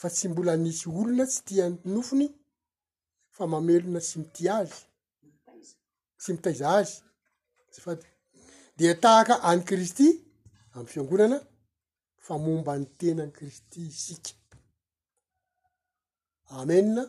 [0.00, 2.26] fa tsy mbola nisy olona tsy tia ny tnofony
[3.36, 4.78] fa mamelona sy mitia azy
[6.22, 6.92] sy mitaiza azy
[7.74, 8.00] zafad
[8.76, 10.06] de tahaka any kristy
[10.74, 11.38] am'ny fiangonana
[12.26, 14.32] fa momba ny tena n'ny kristy isika
[16.60, 17.02] amena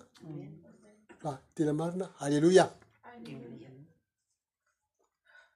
[1.21, 2.65] fa ah, tena marina halleloia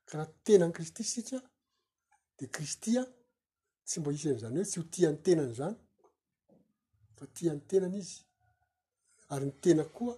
[0.07, 1.37] karaha tena ny kristy sika
[2.37, 3.03] de kristy a
[3.87, 5.77] tsy mbo isan'izany hoe tsy ho tia ny tenany zany
[7.33, 8.19] tia ny tenany izy
[9.33, 10.15] ary ny tena koa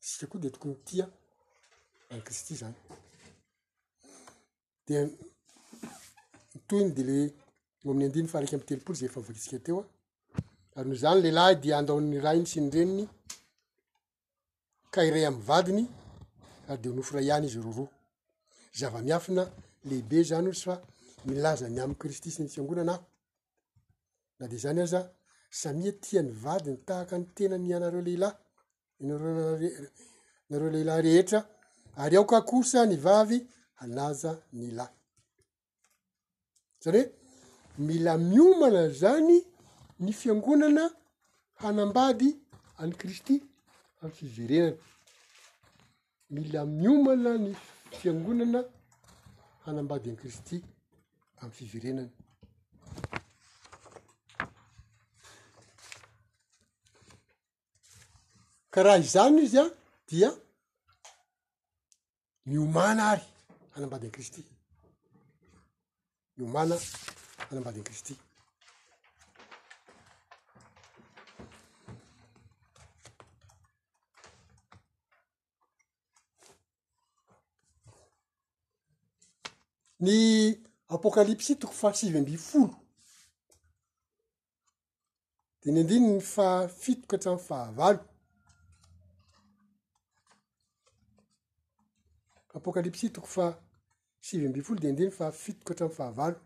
[0.00, 1.08] sika koa de toko nytia
[2.10, 2.74] akristy zany
[4.86, 5.04] de
[6.56, 7.18] ntony de le
[7.84, 9.84] oam'y andinn fa araiky m telopoly zay fa ivakitsika teoa
[10.76, 13.08] ary no zany leilahy i de andaonyray iny sy nyreniny
[14.92, 15.86] ka iray amy vadiny
[16.68, 17.88] ary de noforay iany izy roroa
[18.78, 19.44] zava-miafina
[19.88, 20.82] lehibe zany ozy fa
[21.24, 23.00] milaza ny amy kristy sy ny fiangonanaah
[24.38, 25.15] da de zany aza
[25.62, 28.36] samia e tia ny vadiny tahaka ny tena ny anareo lehilahy
[29.00, 31.40] anareoanareo lehilahy rehetra
[32.02, 33.38] ary ao ka kosa ny vavy
[33.82, 34.86] anaza ny ilàhy
[36.82, 37.02] zany hoe
[37.78, 39.38] mila miomana zany
[40.00, 40.84] ny fiangonana
[41.54, 42.30] hanambady
[42.78, 43.36] any kristy
[44.00, 44.78] amny fiverenany
[46.30, 47.52] mila miomana ny
[47.98, 48.60] fiangonana
[49.64, 50.56] hanambady any kristy
[51.40, 52.10] ami'y fiverenany
[58.76, 59.64] karaha izany izy a
[60.10, 60.28] dia
[62.46, 63.22] ny omana ary
[63.74, 64.42] anambadiay kristy
[66.36, 66.76] ny omana
[67.50, 68.12] anambadiany kristy
[80.04, 80.16] ny
[80.98, 82.76] apokalipsy toko fahasivy amby folo
[85.60, 88.04] di ny andiny ny fafitoko an-tramy fahavalo
[92.56, 93.46] apôkalipsy itoko fa
[94.20, 96.40] sivy amby folo de indiny fa fitoko hatram'ny fahavalo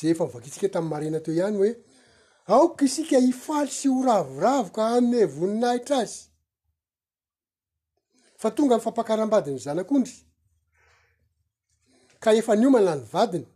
[0.00, 1.72] zay efa mivakaitsika tam'y marena teo ihany hoe
[2.54, 6.29] aoko isika hifa sy horavoravo ka ami'y voninahitra azy
[8.40, 10.16] fa tonga nyfampakaram-badiny zanak'ondry
[12.22, 13.46] ka efa ny omana ny vadiny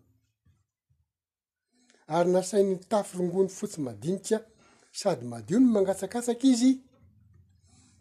[2.16, 4.42] ary nasainy nitafy rongony fotsi madinikaa
[5.00, 6.70] sady madio ny mangatsakatsaka izy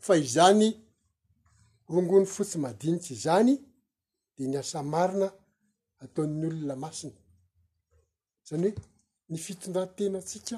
[0.06, 0.68] fa izany
[1.94, 3.54] rongony fotsi madinika zany
[4.38, 5.28] de ny asa marina
[6.04, 7.20] ataon'ny olona masina
[8.50, 8.76] zany hoe
[9.30, 10.58] ny fitondrantena tsika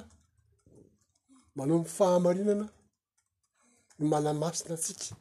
[1.55, 2.65] manao myfahamarinana
[3.99, 5.15] ny mana masina atsika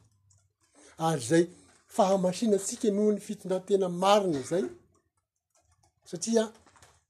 [0.97, 1.45] ary zay
[1.87, 4.65] fahamasinantsika noho ny fitondratena marina zay
[6.09, 6.43] satria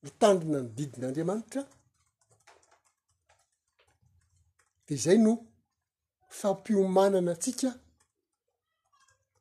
[0.04, 1.62] ritandrona ny didin'andriamanitra
[4.88, 5.34] di zay no
[6.38, 7.70] fampiomanana tsika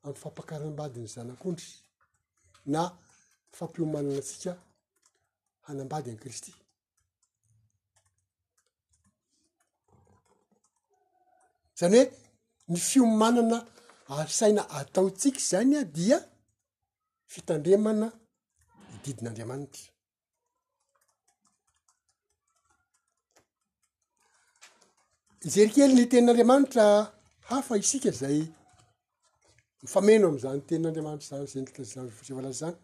[0.03, 1.69] amy fampakarambadiny zanak'ondry
[2.65, 2.81] na
[3.57, 4.51] fampiomanana atsika
[5.65, 6.51] hanambady an'y kristy
[11.79, 12.11] zany hoe
[12.67, 13.57] ny fiomanana
[14.13, 16.17] asaina ataotsika zany a dia
[17.33, 18.07] fitandremana
[18.95, 19.83] ididin'andriamanitra
[25.47, 26.85] izerikely ny tenin'andriamanitra
[27.49, 28.37] hafa isika zay
[29.83, 32.77] nifameno am'zany tenin'andriamanitra zany zanysevoalaza zany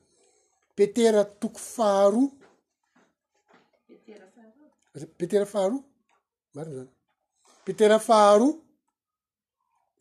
[0.78, 2.28] petera toko faharoa
[5.20, 5.78] petera faharo
[6.56, 6.92] maria zany
[7.66, 8.54] petera faharoa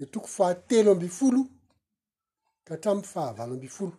[0.07, 1.47] toko fahatelo ambi folo
[2.65, 3.93] ka htramy fahavalo ambi folo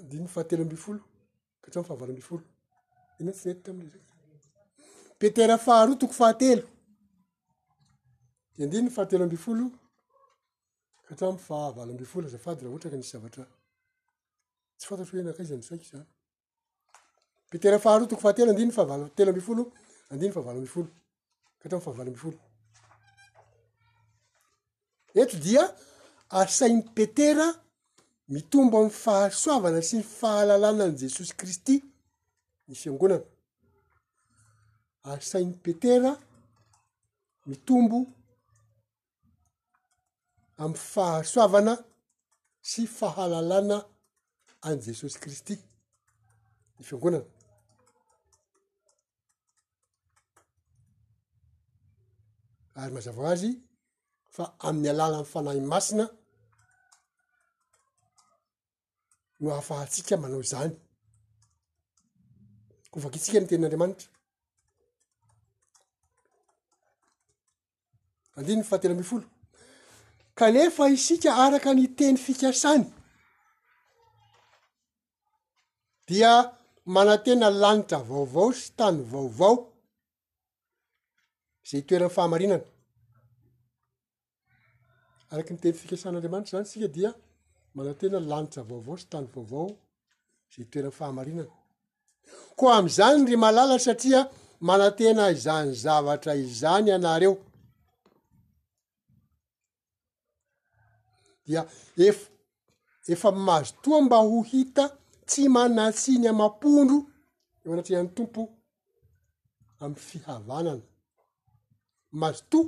[0.00, 1.00] andiny fahatelo amb folo
[1.62, 2.46] kaatramfahavalo mbfolots
[3.20, 6.62] neeafaharoa toko fahatelo
[8.56, 9.66] deandiny fahatelo ambi folo
[11.06, 13.42] kahtram fahavalo ambfolo azafady raha oatra ka nisy zavata
[14.78, 16.06] tsy fantatr hoenakaiznsaikyzanr
[18.08, 19.62] too fahateloandinyfahavaltelo amb folo
[20.12, 20.90] andinny fahavalo ambi folo
[21.62, 22.38] kahatram' fahavaly ambifolo
[25.20, 25.64] ety dia
[26.38, 27.46] asain'ny petera
[28.34, 31.74] mitombo amy fahasoavana sy y fahalalàna an jesosy kristy
[32.68, 33.24] ny fiangonana
[35.12, 36.10] asain'ny petera
[37.50, 37.98] mitombo
[40.62, 41.74] amy fahasoavana
[42.70, 43.76] sy fahalalàna
[44.66, 45.54] any jesosy kristy
[46.76, 47.26] ny fiangonana
[52.84, 53.50] ary mazava azy
[54.36, 56.04] fa amin'ny alàna ny fanahy masina
[59.42, 60.72] no hahafahatsika manao zany
[62.92, 64.08] koavakiitsika ny ten'andriamanitra
[68.36, 69.26] andiny ny faatena mifolo
[70.38, 72.84] kanefa isika araka ny teny fikasany
[76.08, 76.32] dia
[76.94, 79.54] manantena lanitra vaovao sy tany vaovao
[81.68, 82.64] zay itoerany fahamarinana
[85.32, 87.10] araky ny teny fikasan'andriamanitra zany sika dia
[87.74, 89.66] mana tena lanitsa vaovao sy tany vaovao
[90.52, 91.52] zay itoerany fahamarinana
[92.58, 94.20] koa am'izany ry malala satria
[94.68, 97.34] manan tena izany zavatra izany anareo
[101.46, 101.62] dia
[102.08, 102.26] efa
[103.12, 104.84] efa mazo toa mba ho hita
[105.28, 106.96] tsy manatsiny a mampondro
[107.62, 108.40] eo anatrihan'ny tompo
[109.82, 110.84] ami'y fihavanana
[112.12, 112.60] mazo to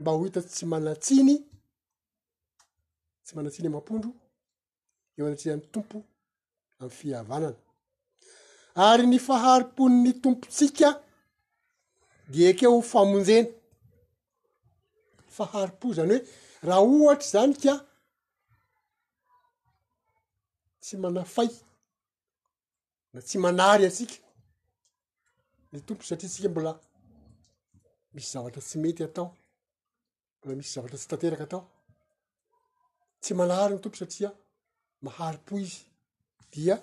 [0.00, 1.36] mba ho hita tsy manatsiny
[3.24, 4.10] tsy manatsiny amampondro
[5.16, 5.98] eo anatrihan'ny tompo
[6.80, 7.58] amy fihavanana
[8.86, 10.88] ary ny fahari-pon ny tompotsika
[12.32, 13.48] de keo h famonjena
[15.36, 16.20] fahari-po zany hoe
[16.66, 17.74] raha ohatra zany ka
[20.82, 21.50] tsy manafay
[23.12, 24.16] na tsy manary asika
[25.72, 26.72] ny tompo satria tsika mbola
[28.14, 29.28] misy zavatra tsy mety atao
[30.44, 31.62] raha misy zavatra tsy tanteraka atao
[33.22, 34.30] tsy malahary ny tompo satria
[35.04, 35.78] mahari-po izy
[36.52, 36.74] dia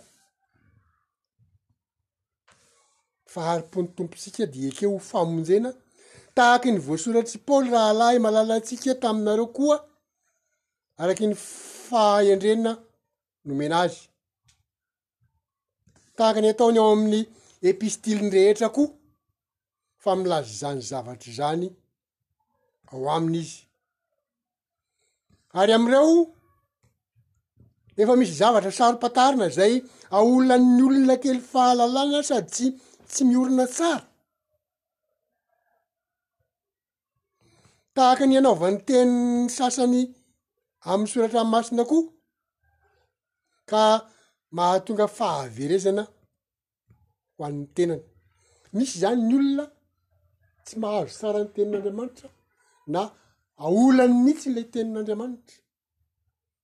[3.33, 5.69] faharipo ny tompotsika di ekeo ho famonjena
[6.37, 9.77] tahaky ny voasoratsy paoly rahalah y malalatsika taminareo koa
[11.01, 11.35] araky ny
[11.87, 12.71] fahendrenna
[13.47, 13.99] nomenazy
[16.17, 17.21] tahaka ny ataony ao amin'ny
[17.69, 18.81] epistiliny rehetrako
[20.05, 21.67] fa milaza zany zavatra zany
[22.93, 23.57] ao amin' izy
[25.59, 26.11] ary am''ireo
[28.01, 29.73] efa misy zavatra saro -patarina zay
[30.17, 32.65] aoonan'ny olona kely fahalalàna sady tsy
[33.11, 34.07] tsy miorina tsara
[37.95, 40.01] tahaka ny anaovan'ny teniny sasany
[40.91, 42.11] am'y soratra 'masina koa
[43.69, 43.83] ka
[44.57, 46.03] mahatonga fahaverezana
[47.35, 48.03] ho an'ny tenany
[48.75, 49.65] misy zany ny olona
[50.65, 52.29] tsy mahazo tsarany tenin'andriamanitra
[52.93, 53.01] na
[53.65, 55.57] aolan'ny mihitsy nylay tenin'andriamanitra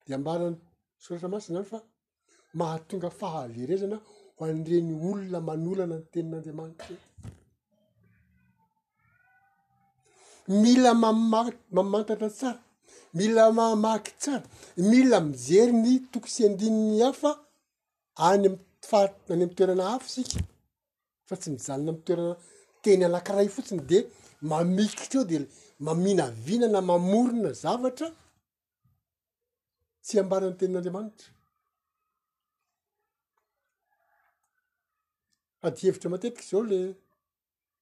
[0.06, 0.58] de ambarany
[1.04, 1.80] soratra masiny zany fa
[2.60, 3.98] mahatonga fahaverezana
[4.38, 6.94] ho anireny olona manolana ny tenin'andriamanitra
[10.64, 12.62] mila mamma- mamantatra tsara
[13.20, 14.46] mila mahamaky tsara
[14.92, 17.32] mila mijery ny tokosy andininy ao fa
[18.30, 18.56] any am
[18.90, 20.40] faha any ami'y toerana hafa sika
[21.28, 22.36] fa tsy mizalona m toerana
[22.84, 23.98] teny alakiray fotsiny de
[24.50, 25.48] mamikitraeo de le
[25.86, 28.08] mamina vina na mamorona zavatra
[30.04, 31.28] tsy ambanany tenin'andriamanitra
[35.62, 36.78] fady hevitra matetika zao la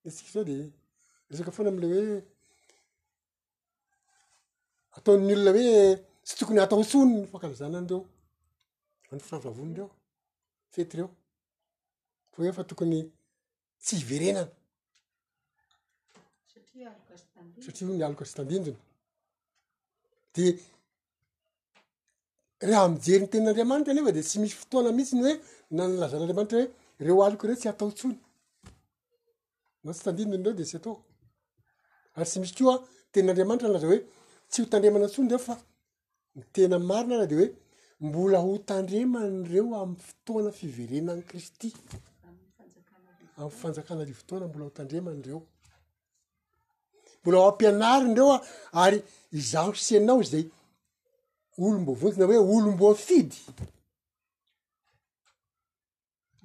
[0.08, 0.56] itsika zao de
[1.30, 2.04] resaka foana amle hoe
[4.96, 5.76] ataon'ny olona hoe
[6.24, 7.98] tsy tokony ataotsonyny fankarazananireo
[9.10, 9.88] any fitanravonreo
[10.74, 11.08] fety reo
[12.32, 12.98] fa efa tokony
[13.82, 14.44] tsy hiverenana
[17.64, 18.76] satria ny aloka sy tandindona
[20.34, 20.44] de
[22.68, 25.34] raha mijery ny tenin'andriamanitra nfa de tsy misy fotoana mihitsy ny hoe
[25.76, 26.64] na nlazan'anramantrao
[27.04, 28.16] reo alkre tsy ataotsony
[29.82, 32.70] nao tsy tadinny reo de sy atrytsy misyo
[33.12, 33.98] teadramantra nazaoe
[34.50, 35.54] tsy hotandremana tsony reo fa
[36.36, 37.48] ny tenamarina naha de hoe
[38.06, 41.68] mbola hotandreman'reo amy fotoana fiverenany kristy
[43.40, 45.38] am fanjakanaryfotoana mbola hotandremanyreo
[47.22, 48.36] mbola hoampianarindreoa
[48.82, 48.98] ary
[49.38, 50.44] izaho sianao zay
[51.64, 53.38] olom-boavontina hoe olomboafidy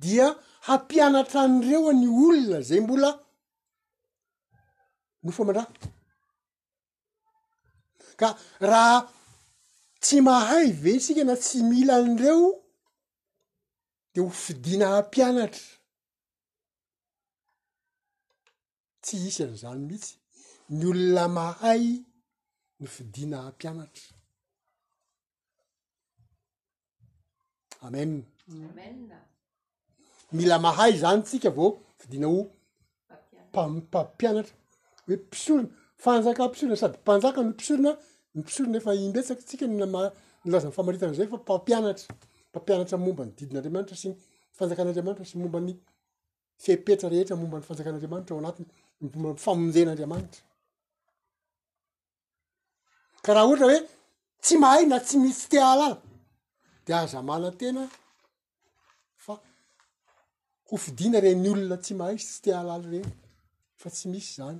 [0.01, 0.27] dia
[0.67, 3.09] hampianatra an'ireo ny olona zay mbola
[5.23, 5.69] nofa mandraha
[8.19, 8.27] ka
[8.71, 8.97] raha
[10.03, 12.45] tsy mahay ven sika na tsy mila an'ireo
[14.13, 15.65] de ho fidina hampianatra
[19.03, 20.13] tsy isy an'zany mihitsy
[20.73, 21.83] ny olona mahay
[22.79, 24.07] ny fidina mpianatra
[27.85, 27.99] ame
[30.35, 31.67] mila mahay zany tsika vao
[31.99, 34.49] fidina ompampianata
[35.07, 37.91] hempioronafanjakampisorona sady mpanjaka ny mpisorona
[38.35, 39.65] ny pisorona efa imbetsakysika
[40.53, 42.07] lazan'ny famaritanyzay fa mpampianatra
[42.49, 44.15] mpampianatra momba ny didin'andriamanitra sy ny
[44.57, 45.73] fanjakan'andriamanitra syy momba ny
[46.63, 48.67] fepetra rehetra momba ny fanjakan'andriamanitra o anatiny
[49.01, 50.41] ombany famonjen'andriamanitra
[53.25, 53.81] karaha ohatra hoe
[54.43, 55.97] tsy mahay na tsy misy tsy tea alàla
[56.87, 57.83] de aza mana tena
[59.25, 59.33] fa
[60.69, 63.09] hofidina reny ny olona tsy mahay izy tsy tea alàla reny
[63.81, 64.59] fa tsy misy zany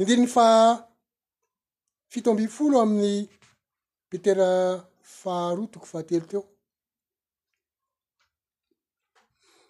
[0.00, 0.46] nindininy fa
[2.12, 3.18] fito ambifolo amin'ny
[4.08, 4.48] petera
[5.20, 6.42] faharoatoko fahatelo teo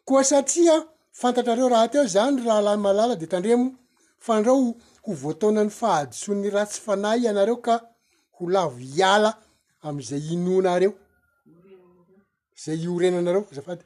[0.07, 0.75] koa satsia
[1.21, 3.67] fantatrareo raha teo zany raha lahy malala de tandremo
[4.27, 4.57] fandrao
[5.05, 7.75] ho voatonany fahaditsony ny ratsy fanahy ianareo ka
[8.37, 9.31] ho lavo iala
[9.87, 10.93] amzay inonareo
[12.63, 13.85] zay iorenanareo zafady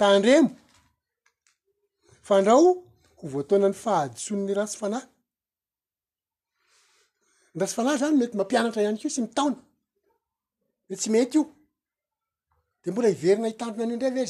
[0.00, 0.50] tandremo
[2.28, 2.64] fandrao
[3.18, 5.06] ho voatonany fahaditsony ny ratsy fanahy
[7.60, 9.56] ratsy fanahy zany mety mampianatra iany kio sy mitaony
[10.92, 11.44] e tsy mety io
[12.82, 14.24] de mbola iverina itandrondre e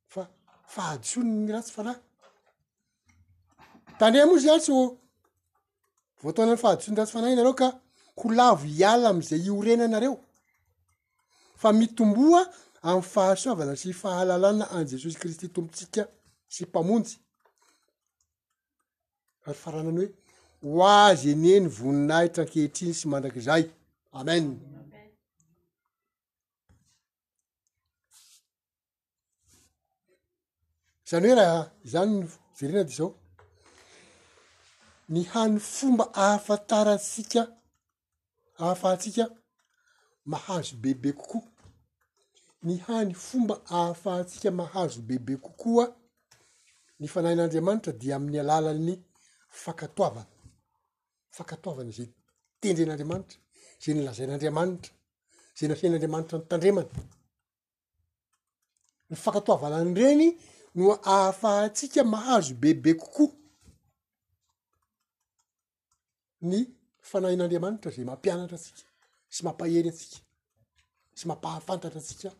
[0.00, 1.94] zanyyfanoeyooyhdrafna
[3.98, 4.68] tandrea moa za a s
[6.22, 7.68] voatnany fahadratsy fanah nareo ka
[8.18, 10.14] ho lavo iala amzay iorenanareo
[11.60, 12.40] fa mitomboa
[12.86, 16.02] ami'y fahasoavana sy fahalalana an jesosy kristy tombotsika
[16.54, 17.16] sy mpamontjy
[19.42, 20.12] fary farana any hoe
[20.76, 23.62] hoazy ani eny voninayitrankehitriny sy mandrak'zay
[24.20, 24.44] amen
[31.08, 31.62] zany hoe raha
[31.92, 32.28] zany n
[32.58, 33.10] zerena dy zao
[35.14, 37.40] ny hany fomba ahafataratsika
[38.58, 39.24] ahafahatsika
[40.32, 41.53] mahazo bebe kokoa
[42.64, 45.86] ny hany fomba ahafahatsika mahazo bebe kokoa
[47.00, 48.94] ny fanahin'andriamanitra dia amin'ny alàla ny
[49.64, 50.30] fakatoavana
[51.36, 52.12] fakatoavana zay n
[52.60, 53.36] tendren'andriamanitra
[53.84, 54.90] zay nylazain'andriamanitra
[55.58, 56.88] za asiain'andriamanitra ny tandremany
[59.10, 60.28] ny fakatoavana any reny
[60.74, 60.84] no
[61.14, 63.36] ahafahatsika mahazo bebe kokoa
[66.48, 66.58] ny
[67.10, 68.80] fanahin'andriamanitra zay mampianatra atsika
[69.34, 70.18] sy mampahery atsika
[71.18, 72.30] sy mampahafantatra atsika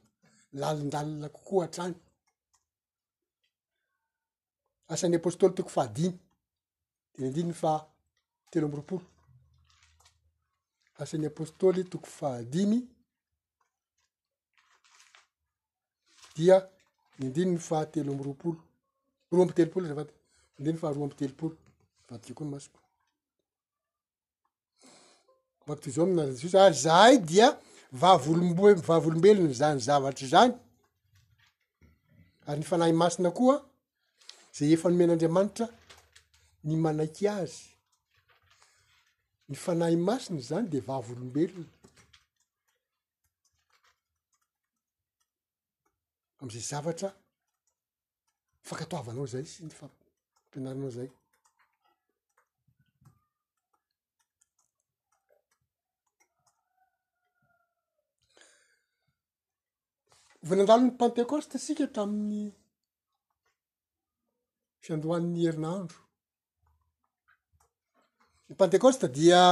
[0.55, 1.95] lalindalina kokoa atrany
[4.95, 6.09] asan'ny apôstôly toko fahadimy
[7.17, 7.73] de ny ndininy fa
[8.51, 9.03] telo amby roapolo
[11.03, 12.79] asan'ny apôstôly toko fahadimy
[16.37, 16.57] dia
[17.19, 18.59] nyndininy fa telo amby roapolo
[19.31, 20.15] roa amby telopolo za vaty
[20.57, 21.57] nyndiniy fa roa ambi telopolo
[22.09, 22.79] vato keo koa ny masoko
[25.67, 27.49] fako toy zao aminazydiosy ary ah, zahay dia
[28.01, 30.55] vavolomb- vavolombelona zany zavatra zany
[32.47, 33.57] ary ny fanahy masina koa
[34.57, 35.67] zay efano men'andriamanitra
[36.67, 37.57] ny manaiky azy
[39.49, 41.73] ny fanahy masina zany de vavolombelona
[46.41, 47.11] am'izay zavatra
[48.65, 51.11] ifankatoavanao zay sy ny faampianaranao zay
[60.49, 62.45] voanandralon'ny pentekosta asika tramin'ny
[64.85, 66.01] fiandohann'ny herinandro
[68.49, 69.43] ny pentekosta dia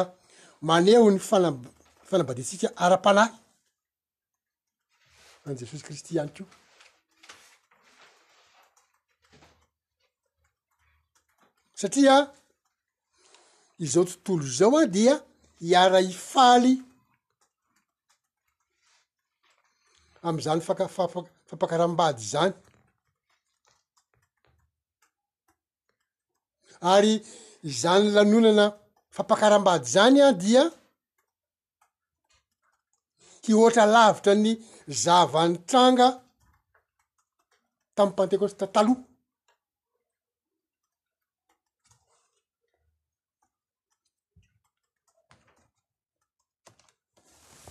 [0.70, 1.58] maneho ny fanab
[2.10, 3.32] fanambadinsika ara-panahy
[5.46, 6.46] any jesosy kristy iany keo
[11.80, 12.14] satria
[13.86, 15.14] izao tontolo zao a dia
[15.64, 16.74] hiara ifaly
[20.28, 22.52] am'zany faa-fampakaram-bady zany
[26.94, 27.14] ary
[27.82, 28.66] zany lanonana
[29.16, 30.64] fampakaram-bady zany a dia
[33.44, 34.50] hioatra lavitra ny
[35.02, 36.08] zavany tranga
[37.96, 39.02] tamin' pantecoste taloha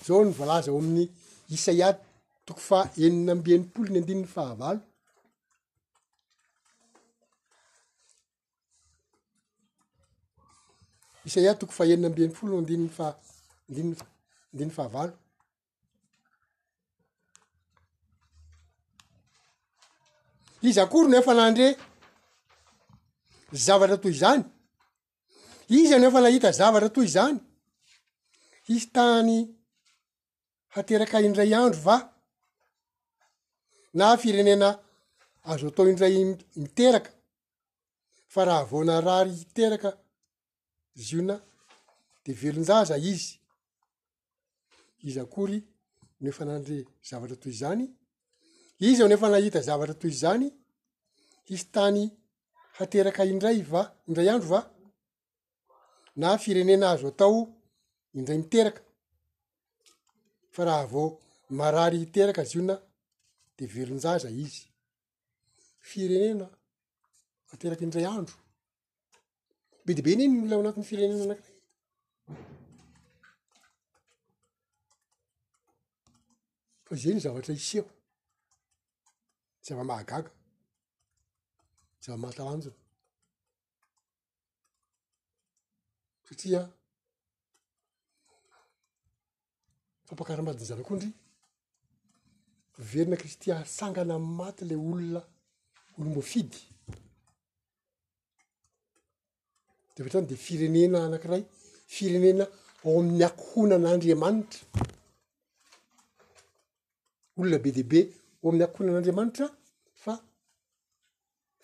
[0.05, 1.03] zao ny volazao amin'ny
[1.55, 2.09] isa iady
[2.45, 4.81] toko fa enin'nyambianimpolo ny andinyny fahavalo
[11.25, 13.07] isay iaho toko fa enina ambiani polono andinyny fa
[13.69, 13.91] adiny
[14.51, 15.13] andinnny fahavalo
[20.69, 21.67] iza akory noefa la andre
[23.65, 24.43] zavatra toy zany
[25.81, 27.37] iza no efa lahita zavatra toy zany
[28.73, 29.35] izy tany
[30.75, 31.95] haterak' ah indray andro fa
[33.93, 34.79] na firenena
[35.43, 36.17] azo atao indray
[36.55, 37.11] miteraka
[38.33, 39.89] fa raha avao narary hiteraka
[41.03, 41.35] zy iona
[42.25, 43.33] de velon-jaza izy
[45.07, 45.57] izy akory
[46.23, 46.77] nefa nandre
[47.09, 47.85] zavatra toy zany
[48.87, 50.47] izy aho nefa nahita zavatra toy zany
[51.53, 52.01] isy tany
[52.77, 54.61] hateraka indray va indray andro va
[56.21, 57.37] na firenena azo atao
[58.17, 58.81] indray miteraka
[60.53, 61.05] fa raha avao
[61.59, 62.75] marary hiteraka zy iona
[63.67, 64.65] dvelon-jaza izy
[65.79, 66.49] firenena
[67.45, 68.35] fateraky ndray andro
[69.85, 71.57] be dibe ny iny nolay oanatin'ny firenena anakira
[76.85, 77.93] fa zan̈y zavatra iseako
[79.63, 80.31] zy ava-mahagaaga
[82.01, 82.71] zy ava-mahatalanjo
[86.27, 86.61] satria
[90.07, 91.09] fampakaramadiny zanakondry
[92.77, 95.21] verina kristy asangana 'y maty lay olona
[95.97, 96.57] olombofidy
[99.95, 101.43] de fatrany de firenena anakiray
[101.95, 102.45] firenena
[102.83, 104.59] ao amin'ny akohonan'andriamanitra
[107.37, 107.99] olona be debe
[108.43, 109.47] oamin'ny akohohinan'andriamanitra
[110.03, 110.13] fa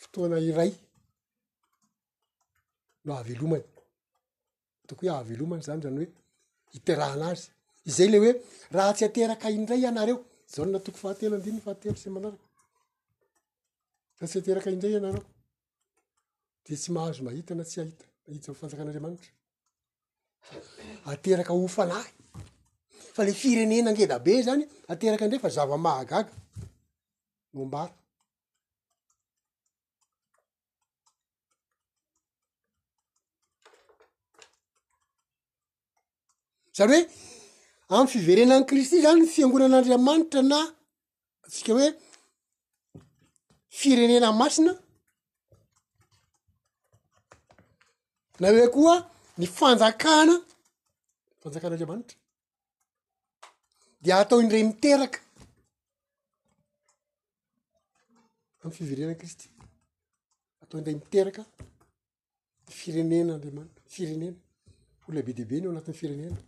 [0.01, 0.71] fotoana iray
[3.05, 3.65] no avelomany
[4.83, 6.07] ataoko hoe ahavelomany zany zany hoe
[6.73, 7.43] hiterahanazy
[7.89, 8.33] izay ley hoe
[8.75, 10.17] raha tsy ateraka indray ianareo
[10.49, 12.43] zaon na toko fahatelo andiniy fahatelo say manaraka
[14.19, 15.25] sa tsy ateraka indray ianareo
[16.65, 19.31] de tsy mahazo mahita na tsy ahita ahitsa fanjakan'andriamanitra
[21.13, 22.11] ateraka ofanahy
[23.15, 24.63] fa le firenena angela be zany
[24.93, 26.33] ateraka ndray fa zavamahagaga
[27.53, 27.95] no mbara
[36.77, 37.35] zany hoe
[37.95, 40.59] ami'ny fiverenan' kristy zany ny fiangonan'andriamanitra na
[41.45, 41.87] atsika hoe
[43.79, 44.71] firenena masina
[48.39, 48.95] na hoe koa
[49.39, 50.35] ny fanjakana
[51.41, 52.17] fanjakana anriamanitra
[54.03, 55.19] dea atao indray miteraka
[58.61, 59.45] ami'ny fiverena kristy
[60.61, 61.41] atao indray miteraka
[62.67, 64.37] ny firenenaandriamanitra firenena
[65.05, 66.39] olona be deaibe ny o anatin'ny firenena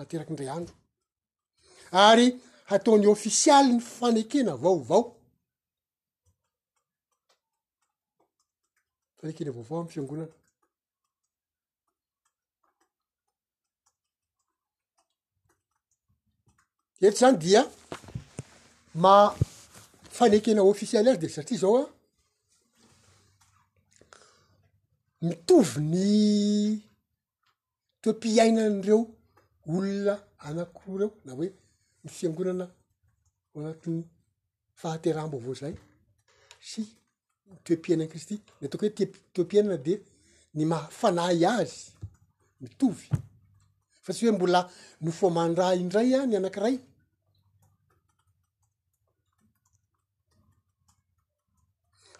[0.00, 0.74] ateraki ndray andro
[2.08, 2.28] ary
[2.74, 5.02] ataon'ny ofisialy ny fanekena avaovao
[9.18, 10.34] fanekena vaovao am'ny fiangonana
[17.06, 17.62] eto zany dia
[19.02, 19.14] ma
[20.18, 21.86] fanekena ofisialy azy de satria zao a
[25.28, 26.08] mitovy ny
[28.02, 28.98] to-piaina an'reo
[29.68, 30.18] olona
[30.48, 31.48] anakoh reo na hoe
[32.04, 32.66] ny fiangonana
[33.54, 34.02] o anatin'ny
[34.80, 35.74] fahaterambo avao zay
[36.64, 36.82] tsy
[37.64, 39.94] toepiaina kristy ny ataoko hoe toepiainana de
[40.56, 41.76] ny mahafanay azy
[42.60, 43.06] mitovy
[44.02, 44.60] fa tsy hoe mbola
[45.04, 46.76] nofomandra indray a ny anakiray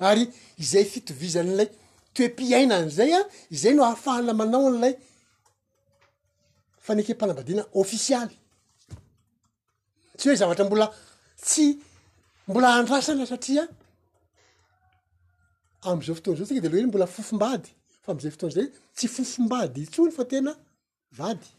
[0.08, 0.24] ary
[0.62, 1.68] izay fitovizanlay
[2.14, 3.20] toepiainany zay a
[3.54, 4.94] izay no ahahafahana manao n'lay
[6.86, 8.34] faneke mpalambadiana offisialy
[10.16, 10.86] tsy hoe zavatra mbola
[11.46, 11.66] tsy
[12.48, 13.64] mbola andrasana satria
[15.90, 17.68] am'zao fotoana'zao itsika de aloha iny mbola fofombady
[18.04, 20.52] fa am'izay foanaizay tsy fofombady ntsony fa tena
[21.18, 21.50] vady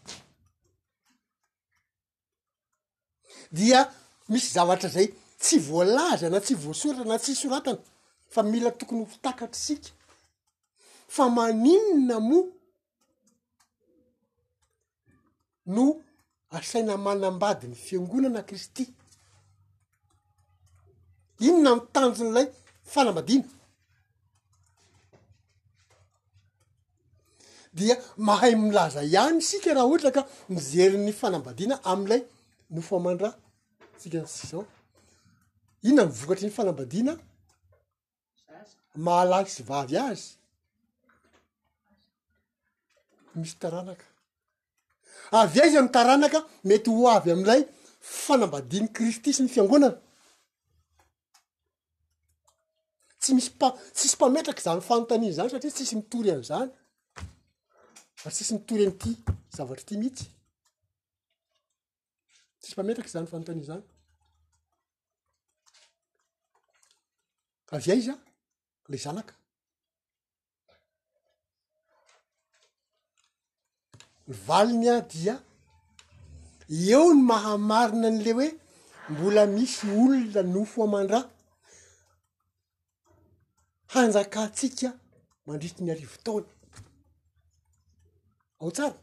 [3.58, 3.80] dia
[4.30, 5.08] misy zavatra zay
[5.44, 7.80] tsy voalaza na tsy voasoratra na tsy soratana
[8.34, 9.90] fa mila tokony fitakatrysika
[11.16, 12.45] fa maninona moa
[15.65, 16.02] no
[16.52, 18.88] asaina manambadiny fiangonana kristy
[21.40, 22.48] ino na mitanjonyilay
[22.94, 23.45] fanambadiana
[27.73, 32.22] dia mahay milaza ihany sika raha ohatra ka mijeryny fanambadina am'ilay
[32.73, 33.30] nofamandra
[33.98, 34.65] tsika ny sisao
[35.88, 37.14] ino na mivokatry ny fanambadiana
[39.06, 40.26] mahalay sy vavy azy
[43.35, 44.06] misy taranaka
[45.39, 46.39] avy ay iza nytaranaka
[46.69, 47.61] mety ho avy ami'ilay
[48.23, 49.97] fanambadiany kristy sy ny fiangonana
[53.19, 56.69] tsy misy pa tsisy mpametaky zany fanontania zany satria tsisy mitory an'zany
[58.23, 59.11] ary tsisy mitory an'ity
[59.55, 60.26] zavatry ty mihitsy
[62.60, 63.84] tsisy mpametaky zany fanontani zany
[67.73, 68.15] avy ay iza
[68.89, 69.34] ley zanaka
[74.28, 75.36] ny valiny ady a
[76.70, 78.50] eo ny mahamarina n'ley hoe
[79.10, 81.26] mbola misy olona nofo aman-draa
[83.94, 84.88] hanjakatsika
[85.45, 86.50] mandritry ny arivo taona
[88.62, 88.98] ao tsara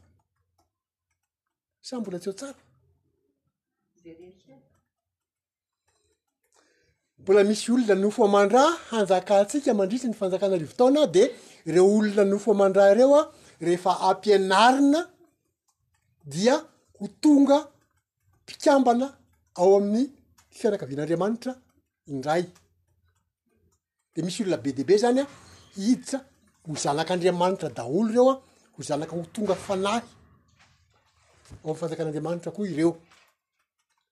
[1.87, 2.59] sa mbola tsy ao tsara
[7.21, 11.23] mbola misy olona nofo aman-draha hanjakantsika mandritry ny fanjakany arivo taona de
[11.73, 13.23] reo olona nofo aman-draha reo a
[13.61, 15.01] rehefa ampianarina
[16.25, 16.55] dia
[16.99, 17.57] ho tonga
[18.43, 19.07] mpikambana
[19.59, 20.07] ao amin'ny
[20.59, 21.53] fianakavian'andriamanitra
[22.11, 22.43] indray
[24.15, 25.25] de misy olona be deibe zany a
[25.77, 26.17] hiditsa
[26.65, 28.35] ho zanakaandriamanitra daholo reo a
[28.75, 30.01] ho zanaka ho tonga fanahy
[31.63, 32.93] ao am'ny fanjakan'anriamanitra koa ireo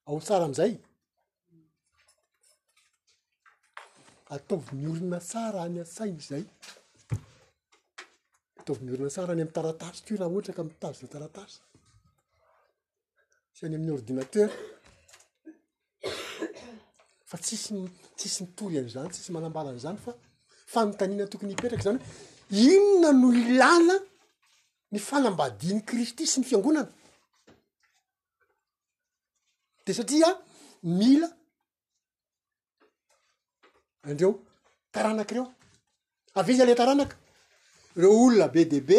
[0.08, 0.74] ao tsara am'izay
[4.36, 6.44] ataovimiorona sara amy atsaina zay
[8.76, 11.58] toomiorona tsara any am'y taratasy teo raha ohatra ka amtazo de taratasy
[13.56, 14.48] sy any amin'ny ordinater
[17.30, 17.72] fa tsisy
[18.18, 20.12] tsisy mitory an'izany tsisy malambalanyzany fa
[20.74, 22.00] famotanina tokony ipetraka zany
[22.56, 23.96] ho inona no ilana
[24.92, 26.92] ny fanambadiany kristy sy ny fiangonana
[29.86, 30.30] de satria
[31.00, 31.28] mila
[34.10, 34.32] andreo
[34.94, 35.46] taranakireo
[36.40, 37.16] avy ei zy ila taranaka
[37.98, 38.98] reo olona be di be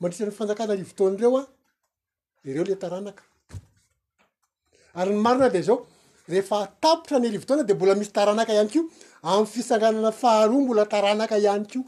[0.00, 1.44] mandritra ny fanjakana arivo tona reo a
[2.48, 3.22] ireo le taranaka
[4.98, 5.78] ary ny marina de zao
[6.30, 8.80] rehefa atapotra ny arivo tona de mbola misy taranaka iany ko
[9.28, 11.80] am'y fisanganana faharoa mbola taranaka ihany ko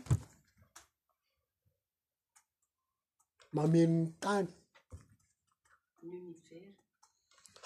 [3.54, 4.46] mamenony tany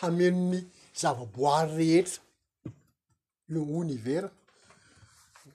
[0.01, 0.61] hamenony
[1.01, 2.19] zava-boiry rehetra
[3.53, 4.29] loonyivera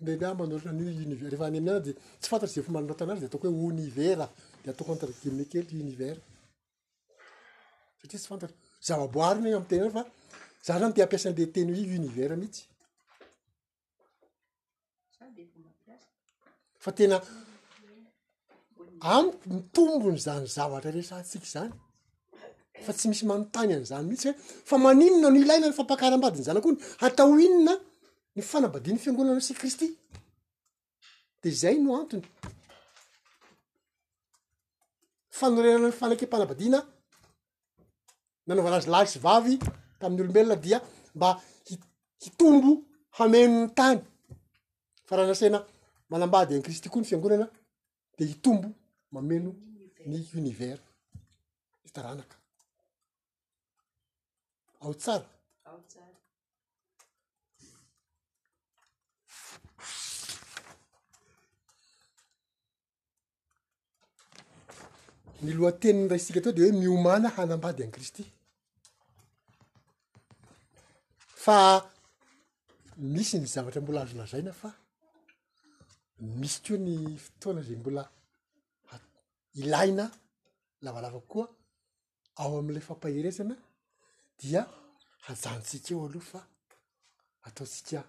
[0.05, 1.84] maey ad
[2.19, 4.27] tsy fantatra za fomanaratanazy de ataoko hoe onivera
[4.63, 6.17] de ataoo ante kelyniver
[7.99, 8.47] sra tsyfanta
[8.88, 10.03] zavaboary ina atena ayfa
[10.65, 12.63] za zany de ampiasan'le teny hoe univer mihitsy
[16.84, 17.17] fa tena
[19.15, 21.73] amo mitombony zanyzavatra resantsika zany
[22.85, 24.34] fa tsy misy manontany an' zany mihitsy he
[24.69, 27.73] fa maninona no ilaina ny fampahakarambadiny zany akony ataoinona
[28.35, 29.89] ny fanabadiany fiangonana si kristy
[31.43, 32.26] de zay no antony
[35.38, 36.80] fanorenana ny fanaky mpanabadiana
[38.47, 39.53] nanaovanazy lahay sy vavy
[39.99, 40.77] tamin'ny olombelona dia
[41.15, 41.30] mba
[41.69, 41.73] hi
[42.23, 42.72] hitombo
[43.18, 43.99] hamenony tany
[45.07, 45.60] fa raha na saina
[46.11, 47.47] manambady any kristy koa ny fiangonana
[48.18, 48.68] de hitombo
[49.15, 49.51] mameno
[50.10, 50.84] ny onivera
[51.89, 52.35] itaranaka
[54.84, 55.30] ao tsara
[65.44, 68.24] ny lohanteniny ray isika atao de hoe miomana hanambady an'y kristy
[71.44, 71.57] fa
[73.14, 74.70] misy ny zavatra mbola azo lazaina fa
[76.40, 76.95] misy keoa ny
[77.26, 78.03] fotoana zay mbola
[78.90, 78.95] ha
[79.61, 80.06] ilaina
[80.84, 81.48] lavalavak koa
[82.41, 83.56] ao am'ilay fampaheresana
[84.41, 84.61] dia
[85.26, 86.41] hajanotsika eo aloha fa
[87.48, 87.99] ataontsika